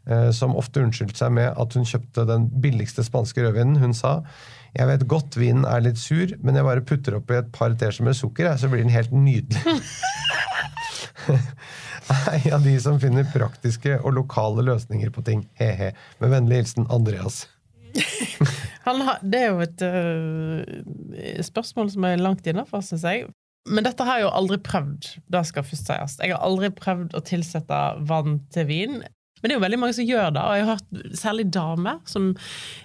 eh, 0.08 0.32
som 0.32 0.56
ofte 0.56 0.82
unnskyldte 0.82 1.18
seg 1.18 1.32
med 1.34 1.54
at 1.58 1.74
hun 1.74 1.84
kjøpte 1.84 2.26
den 2.26 2.50
billigste 2.50 3.04
spanske 3.04 3.44
rødvinen, 3.44 3.78
hun 3.78 3.94
sa 3.94 4.24
jeg 4.75 4.88
vet 4.89 5.05
godt 5.07 5.38
vinen 5.39 5.65
er 5.69 5.83
litt 5.85 5.99
sur, 6.01 6.33
men 6.43 6.57
jeg 6.57 6.67
bare 6.67 6.83
putter 6.88 7.15
oppi 7.19 7.38
et 7.39 7.51
par 7.55 7.75
teskjeer 7.79 8.09
med 8.09 8.17
sukker, 8.17 8.51
så 8.59 8.69
blir 8.71 8.83
den 8.83 8.93
helt 8.93 9.13
nydelig. 9.15 9.61
Ei 12.29 12.51
av 12.53 12.61
de 12.65 12.75
som 12.81 12.99
finner 13.01 13.25
praktiske 13.33 13.97
og 14.01 14.13
lokale 14.17 14.65
løsninger 14.67 15.09
på 15.13 15.23
ting. 15.25 15.45
He-he. 15.57 15.93
Med 16.21 16.33
vennlig 16.35 16.61
hilsen 16.61 16.85
Andreas. 16.93 17.45
Han 18.85 19.01
har, 19.07 19.23
det 19.25 19.39
er 19.41 19.49
jo 19.49 19.63
et 19.63 19.81
øh, 19.88 21.41
spørsmål 21.47 21.89
som 21.95 22.05
er 22.05 22.21
langt 22.21 22.45
innafor, 22.45 22.83
syns 22.85 23.07
jeg. 23.07 23.25
Men 23.65 23.88
dette 23.88 24.05
har 24.05 24.19
jeg 24.19 24.27
jo 24.27 24.35
aldri 24.38 24.59
prøvd. 24.61 25.07
Det 25.33 25.41
skal 25.49 25.65
først 25.65 25.89
sies. 25.89 26.19
Jeg 26.21 26.35
har 26.35 26.43
aldri 26.45 26.69
prøvd 26.75 27.15
å 27.17 27.23
tilsette 27.25 27.79
vann 28.05 28.43
til 28.53 28.67
vin. 28.69 28.99
Men 29.41 29.50
det 29.50 29.54
er 29.54 29.60
jo 29.60 29.63
veldig 29.65 29.78
mange 29.82 29.95
som 29.98 30.08
gjør 30.08 30.30
det, 30.34 30.41
og 30.41 30.56
jeg 30.56 30.65
har 30.65 30.78
hørt 30.80 31.17
særlig 31.19 31.45
damer, 31.54 31.98
som 32.10 32.30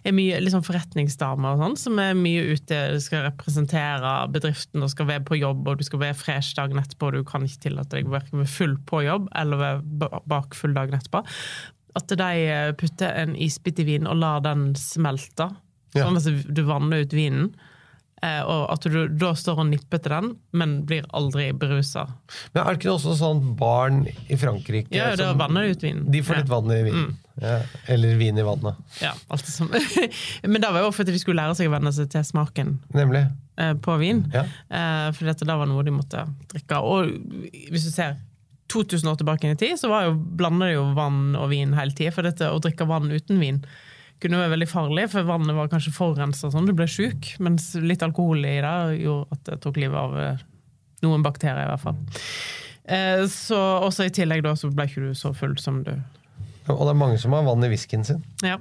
er 0.05 0.15
mye 0.17 0.41
liksom 0.43 0.65
forretningsdamer 0.67 1.55
og 1.55 1.63
sånn, 1.63 1.77
som 1.79 2.01
er 2.03 2.19
mye 2.19 2.43
ute, 2.51 2.81
skal 3.01 3.25
representere 3.29 4.15
bedriften 4.35 4.85
og 4.85 4.91
skal 4.93 5.09
være 5.13 5.25
på 5.31 5.39
jobb, 5.39 5.63
og 5.71 5.81
du 5.81 5.87
skal 5.87 6.03
være 6.03 6.19
fresh 6.19 6.59
dagen 6.59 6.83
etterpå, 6.83 7.09
og 7.09 7.21
du 7.21 7.29
kan 7.29 7.47
ikke 7.47 7.65
tillate 7.69 7.97
deg 7.97 8.11
å 8.11 8.17
være 8.19 8.49
full 8.51 8.75
på 8.91 9.05
jobb 9.07 9.31
eller 9.39 9.63
være 9.63 10.21
bak 10.31 10.59
full 10.59 10.75
dagen 10.77 10.99
etterpå. 10.99 11.23
At 11.99 12.13
de 12.19 12.31
eh, 12.45 12.75
putter 12.79 13.15
en 13.23 13.33
isbit 13.39 13.81
i 13.83 13.87
vinen 13.87 14.11
og 14.11 14.21
lar 14.21 14.43
den 14.45 14.73
smelte, 14.79 15.49
sånn 15.97 16.19
at 16.19 16.29
du 16.51 16.65
vanner 16.67 17.07
ut 17.07 17.15
vinen. 17.17 17.53
Eh, 18.23 18.43
og 18.45 18.67
at 18.75 18.85
du 18.85 19.09
da 19.17 19.31
står 19.33 19.63
og 19.63 19.67
nipper 19.71 19.97
til 20.05 20.13
den, 20.13 20.27
men 20.53 20.75
blir 20.85 21.07
aldri 21.17 21.47
berusa. 21.57 22.03
Men 22.53 22.61
er 22.67 22.75
det 22.77 22.83
ikke 22.83 22.93
også 22.93 23.15
sånn 23.17 23.55
barn 23.57 24.03
i 24.29 24.37
Frankrike 24.37 24.93
Ja, 24.93 25.15
da 25.17 25.31
vanner 25.41 25.65
de 25.65 25.71
ut 25.79 25.85
vinen. 25.87 26.03
De 26.13 26.21
får 26.21 26.43
litt 26.43 26.51
Ja. 26.51 26.59
Mm. 26.61 26.69
vann 26.69 26.77
i 26.77 26.83
vinen. 26.91 27.15
Ja. 27.41 27.55
Eller 27.89 28.19
vin 28.21 28.37
i 28.37 28.45
vannet. 28.45 28.77
Ja, 29.01 29.15
alt 29.33 29.47
det 29.47 29.55
samme. 29.55 29.81
Men 30.53 30.61
det 30.61 30.69
var 30.75 30.85
jo 30.85 30.91
fordi 30.93 31.15
de 31.17 31.23
skulle 31.23 31.41
lære 31.41 31.57
seg 31.57 31.71
å 31.71 31.73
venne 31.79 31.93
seg 31.97 32.11
til 32.13 32.27
smaken 32.29 32.75
Nemlig. 32.93 33.25
eh, 33.57 33.73
på 33.81 33.97
vin. 34.03 34.27
Ja. 34.37 34.45
Eh, 34.69 35.07
for 35.17 35.25
dette 35.33 35.49
da 35.49 35.57
var 35.57 35.71
noe 35.73 35.83
de 35.89 35.91
måtte 35.97 36.27
drikke. 36.53 36.77
Og 36.85 37.09
hvis 37.73 37.89
du 37.89 37.95
ser 37.95 38.19
2000 38.69 39.09
år 39.11 39.17
tilbake 39.23 39.49
i 39.49 39.57
tid, 39.59 39.79
så 39.81 39.89
var 39.89 40.05
jo, 40.11 40.13
blander 40.15 40.69
de 40.69 40.77
jo 40.77 40.85
vann 40.95 41.33
og 41.41 41.49
vin 41.51 41.73
hele 41.75 41.97
tida. 41.97 42.13
For 42.13 42.23
dette 42.29 42.53
å 42.53 42.61
drikke 42.61 42.85
vann 42.87 43.09
uten 43.11 43.41
vin 43.41 43.65
kunne 44.21 44.41
være 44.41 44.55
veldig 44.55 44.69
farlig, 44.71 45.09
for 45.13 45.29
vannet 45.29 45.57
var 45.57 45.71
kanskje 45.73 45.95
forurensa 45.97 46.51
sånn, 46.53 46.69
du 46.69 46.75
ble 46.77 46.87
sjuk. 46.91 47.33
Mens 47.43 47.73
litt 47.81 48.05
alkohol 48.07 48.45
i 48.45 48.59
det 48.63 48.77
gjorde 49.01 49.37
at 49.37 49.45
det 49.49 49.61
tok 49.65 49.81
livet 49.81 49.97
av 50.01 50.17
eh, 50.21 50.47
noen 51.05 51.25
bakterier, 51.25 51.65
i 51.65 51.71
hvert 51.71 51.85
fall. 51.85 52.01
Eh, 52.85 53.27
så 53.33 53.59
også 53.87 54.09
i 54.09 54.15
tillegg 54.15 54.45
da 54.47 54.57
så 54.59 54.71
ble 54.73 54.89
ikke 54.89 55.11
du 55.11 55.13
så 55.17 55.33
full 55.37 55.55
som 55.61 55.83
du 55.87 55.93
Og 56.71 56.81
det 56.87 56.93
er 56.93 56.99
mange 56.99 57.19
som 57.21 57.35
har 57.35 57.45
vann 57.47 57.65
i 57.67 57.71
whiskyen 57.73 58.05
sin. 58.07 58.21
ja. 58.47 58.59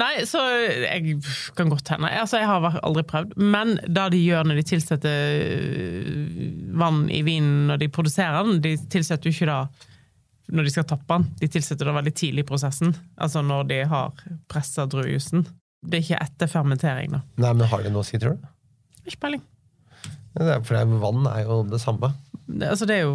Nei, 0.00 0.24
så 0.26 0.40
jeg 0.82 1.18
kan 1.54 1.68
godt 1.70 1.90
hende. 1.92 2.08
Altså, 2.10 2.40
jeg 2.40 2.48
har 2.48 2.78
aldri 2.82 3.04
prøvd. 3.06 3.34
Men 3.38 3.76
det 3.86 4.06
de 4.14 4.22
gjør 4.22 4.46
når 4.48 4.58
de 4.58 4.64
tilsetter 4.70 5.42
øh, 5.58 6.38
vann 6.80 7.04
i 7.10 7.20
vinen 7.26 7.68
når 7.70 7.82
de 7.84 7.90
produserer 7.94 8.46
den, 8.46 8.62
de 8.64 8.76
tilsetter 8.90 9.30
jo 9.30 9.34
ikke 9.36 9.50
det 9.50 9.90
når 10.52 10.66
de 10.66 10.72
skal 10.74 10.86
tappe 10.88 11.08
den. 11.08 11.26
De 11.40 11.48
tilsetter 11.48 11.88
det 11.88 11.94
veldig 11.96 12.14
tidlig 12.16 12.44
i 12.44 12.48
prosessen. 12.48 12.94
Altså 13.16 13.42
når 13.44 13.68
de 13.70 13.80
har 13.88 14.24
pressa 14.50 14.86
druejusen. 14.90 15.46
Det 15.84 15.98
er 15.98 16.04
ikke 16.04 16.24
etter 16.24 16.50
fermentering, 16.50 17.14
da. 17.16 17.22
Nei, 17.44 17.52
men 17.52 17.68
har 17.68 17.84
det 17.84 17.92
noe 17.92 18.04
å 18.04 18.08
si, 18.08 18.20
tror 18.20 18.38
du? 18.40 18.50
Ikke 19.04 19.26
peiling. 19.26 19.44
For 20.34 20.74
det 20.74 20.84
vann 21.00 21.28
er 21.30 21.44
jo 21.46 21.62
det 21.68 21.80
samme. 21.82 22.10
Det, 22.46 22.68
altså, 22.68 22.88
det 22.88 22.98
er 22.98 23.06
jo 23.06 23.14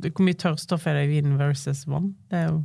det, 0.00 0.10
Hvor 0.10 0.26
mye 0.26 0.36
tørrstoff 0.36 0.86
er 0.88 0.98
det 0.98 1.06
i 1.06 1.14
vin 1.14 1.38
versus 1.40 1.86
vann? 1.88 2.12
Det 2.30 2.40
er 2.40 2.50
jo 2.50 2.60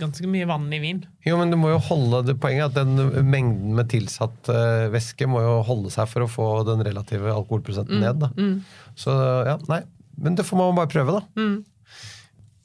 ganske 0.00 0.26
mye 0.30 0.48
vann 0.48 0.66
i 0.74 0.80
vin. 0.82 1.04
Jo, 1.26 1.36
men 1.38 1.52
du 1.52 1.58
må 1.60 1.70
jo 1.70 1.82
holde 1.88 2.24
det 2.26 2.36
poenget 2.42 2.72
at 2.72 2.78
den 2.80 3.28
mengden 3.28 3.76
med 3.78 3.90
tilsatt 3.92 4.50
uh, 4.50 4.88
væske 4.90 5.28
må 5.30 5.42
jo 5.44 5.60
holde 5.66 5.92
seg 5.94 6.08
for 6.10 6.24
å 6.24 6.30
få 6.30 6.48
den 6.66 6.82
relative 6.86 7.30
alkoholprosenten 7.30 8.02
ned. 8.02 8.24
Da. 8.24 8.32
Så 8.98 9.14
ja, 9.46 9.56
nei. 9.70 9.84
Men 10.18 10.38
det 10.38 10.46
får 10.48 10.58
man 10.58 10.78
bare 10.78 10.90
prøve, 10.90 11.20
da. 11.20 11.46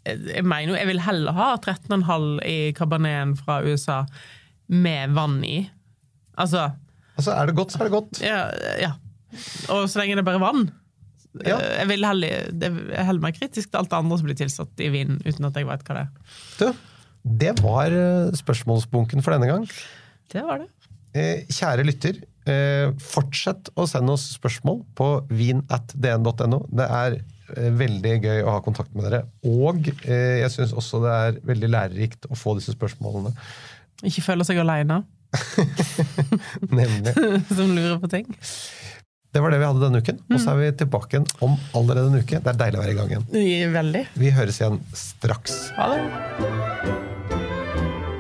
Jeg 0.06 0.44
mener 0.44 0.72
jo, 0.74 0.78
jeg 0.80 0.88
vil 0.90 1.02
heller 1.06 1.36
ha 1.38 1.50
13,5 1.62 2.30
i 2.48 2.58
kaberneten 2.78 3.36
fra 3.40 3.60
USA 3.66 4.02
med 4.72 5.14
vann 5.18 5.42
i. 5.46 5.60
Altså, 6.42 6.72
Altså, 7.20 7.34
Er 7.38 7.46
det 7.52 7.56
godt, 7.58 7.74
så 7.74 7.82
er 7.82 7.84
det 7.90 7.92
godt. 7.94 8.22
ja, 8.24 8.38
ja. 8.82 8.92
Og 9.70 9.86
så 9.92 10.00
lenge 10.02 10.16
det 10.18 10.24
er 10.24 10.30
bare 10.32 10.42
vann. 10.42 10.64
Ja. 11.46 11.58
Jeg 11.80 11.88
vil 11.88 12.04
heller, 12.04 12.48
er 12.52 13.04
heller 13.08 13.22
mer 13.24 13.32
kritisk 13.36 13.70
til 13.72 13.78
alt 13.80 13.92
det 13.92 14.00
andre 14.00 14.18
som 14.18 14.26
blir 14.28 14.36
tilsatt 14.40 14.82
i 14.84 14.90
vinen, 14.92 15.22
uten 15.24 15.46
at 15.48 15.56
jeg 15.60 15.68
vet 15.70 15.84
hva 15.88 15.96
det 16.00 16.02
er. 16.08 16.10
Du, 16.58 16.66
det 17.44 17.54
var 17.62 17.94
eh, 17.94 18.34
spørsmålsbunken 18.36 19.22
for 19.24 19.36
denne 19.36 19.48
gang. 19.52 19.68
Det 20.34 20.44
var 20.48 20.64
det. 20.64 20.68
Eh, 21.14 21.46
kjære 21.52 21.86
lytter, 21.88 22.20
eh, 22.50 22.90
fortsett 23.00 23.70
å 23.80 23.86
sende 23.88 24.16
oss 24.18 24.26
spørsmål 24.40 24.82
på 24.98 25.12
vin.dn.no. 25.30 26.64
Det 26.72 26.90
er 26.90 27.20
veldig 27.78 28.14
gøy 28.26 28.44
å 28.44 28.58
ha 28.58 28.62
kontakt 28.66 28.94
med 28.96 29.08
dere. 29.08 29.24
Og 29.48 29.90
eh, 30.06 30.42
jeg 30.42 30.52
syns 30.54 30.76
også 30.78 31.02
det 31.06 31.16
er 31.16 31.42
veldig 31.54 31.72
lærerikt 31.72 32.30
å 32.32 32.38
få 32.38 32.56
disse 32.60 32.76
spørsmålene. 32.76 33.34
Ikke 34.08 34.24
føle 34.26 34.48
seg 34.48 34.62
aleine, 34.62 35.04
Nemlig. 36.80 37.14
som 37.58 37.76
lurer 37.76 38.00
på 38.00 38.10
ting. 38.12 38.26
Det 39.32 39.40
var 39.40 39.54
det 39.54 39.62
vi 39.62 39.68
hadde 39.70 39.84
denne 39.86 40.02
uken. 40.04 40.18
Og 40.28 40.42
så 40.44 40.52
er 40.52 40.60
vi 40.60 40.72
tilbake 40.82 41.16
igjen 41.16 41.28
om 41.46 41.54
allerede 41.78 42.12
en 42.12 42.20
uke. 42.20 42.42
Det 42.44 42.52
er 42.52 42.60
deilig 42.66 42.80
å 42.80 42.84
være 42.84 42.92
i 42.92 42.98
gang 42.98 43.14
igjen. 43.14 43.72
Veldig. 43.78 44.02
Vi 44.20 44.34
høres 44.36 44.60
igjen 44.60 44.82
straks. 44.98 45.62
Ha 45.78 45.88
det. 45.94 46.02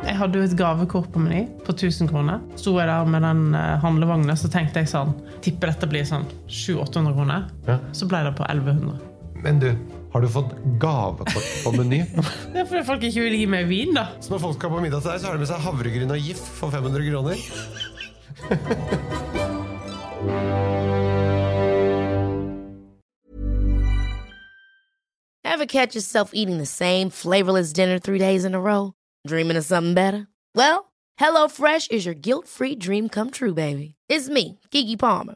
Jeg 0.08 0.18
hadde 0.22 0.40
jo 0.40 0.46
et 0.48 0.56
gavekort 0.56 1.12
på 1.12 1.20
Meny 1.20 1.44
på 1.66 1.76
1000 1.76 2.08
kroner. 2.12 2.40
Sto 2.60 2.78
jeg 2.80 2.88
der 2.88 3.12
med 3.12 3.26
den 3.28 3.56
eh, 3.58 3.76
handlevogna, 3.84 4.38
så 4.40 4.52
tenkte 4.54 4.84
jeg 4.84 4.92
sånn 4.92 5.16
Tipper 5.44 5.74
dette 5.74 5.90
blir 5.90 6.08
sånn 6.08 6.28
700-800 6.48 7.16
kroner. 7.18 7.48
Ja. 7.68 7.80
Så 7.98 8.08
ble 8.08 8.24
det 8.30 8.36
på 8.38 8.48
1100. 8.48 9.11
Men 9.44 9.60
du, 9.60 9.76
har 10.14 10.22
du 10.22 10.28
fått 10.30 10.52
gavekort 10.80 11.64
på 11.64 11.72
Meny? 11.72 12.04
Det 12.54 12.60
er 12.62 12.66
fordi 12.70 12.84
folk 12.86 13.04
ikke 13.08 13.22
vil 13.26 13.38
gi 13.40 13.48
meg 13.50 13.66
vin, 13.70 13.94
da. 13.98 14.06
Så 14.22 14.36
når 14.36 14.44
folk 14.46 14.56
skal 14.60 14.70
på 14.74 14.82
middag 14.84 15.02
til 15.02 15.12
deg, 15.12 15.22
så 15.22 15.26
har 15.30 15.34
de 15.38 15.42
med 15.42 15.50
seg 15.50 15.64
havregryn 15.66 16.14
og 16.14 16.20
GIF 16.22 16.42
for 16.60 16.74
500 16.74 17.10
kroner? 17.10 17.38
Ever 25.44 25.66
catch 25.66 25.96
yourself 25.96 26.32
eating 26.34 26.58
the 26.58 26.66
same 26.66 27.10
flavorless 27.10 27.74
dinner 27.74 28.00
three 28.00 28.18
days 28.18 28.46
in 28.46 28.56
a 28.56 28.62
row? 28.62 28.94
Dreaming 29.28 29.58
of 29.58 29.66
something 29.66 29.94
better? 29.94 30.28
Well, 30.56 30.92
HelloFresh 31.20 31.92
is 31.92 32.06
your 32.06 32.16
guilt 32.16 32.48
free 32.48 32.76
dream 32.76 33.10
come 33.10 33.32
true, 33.32 33.54
baby. 33.54 33.96
It's 34.08 34.30
me, 34.30 34.60
Gigi 34.72 34.98
Palmer. 34.98 35.36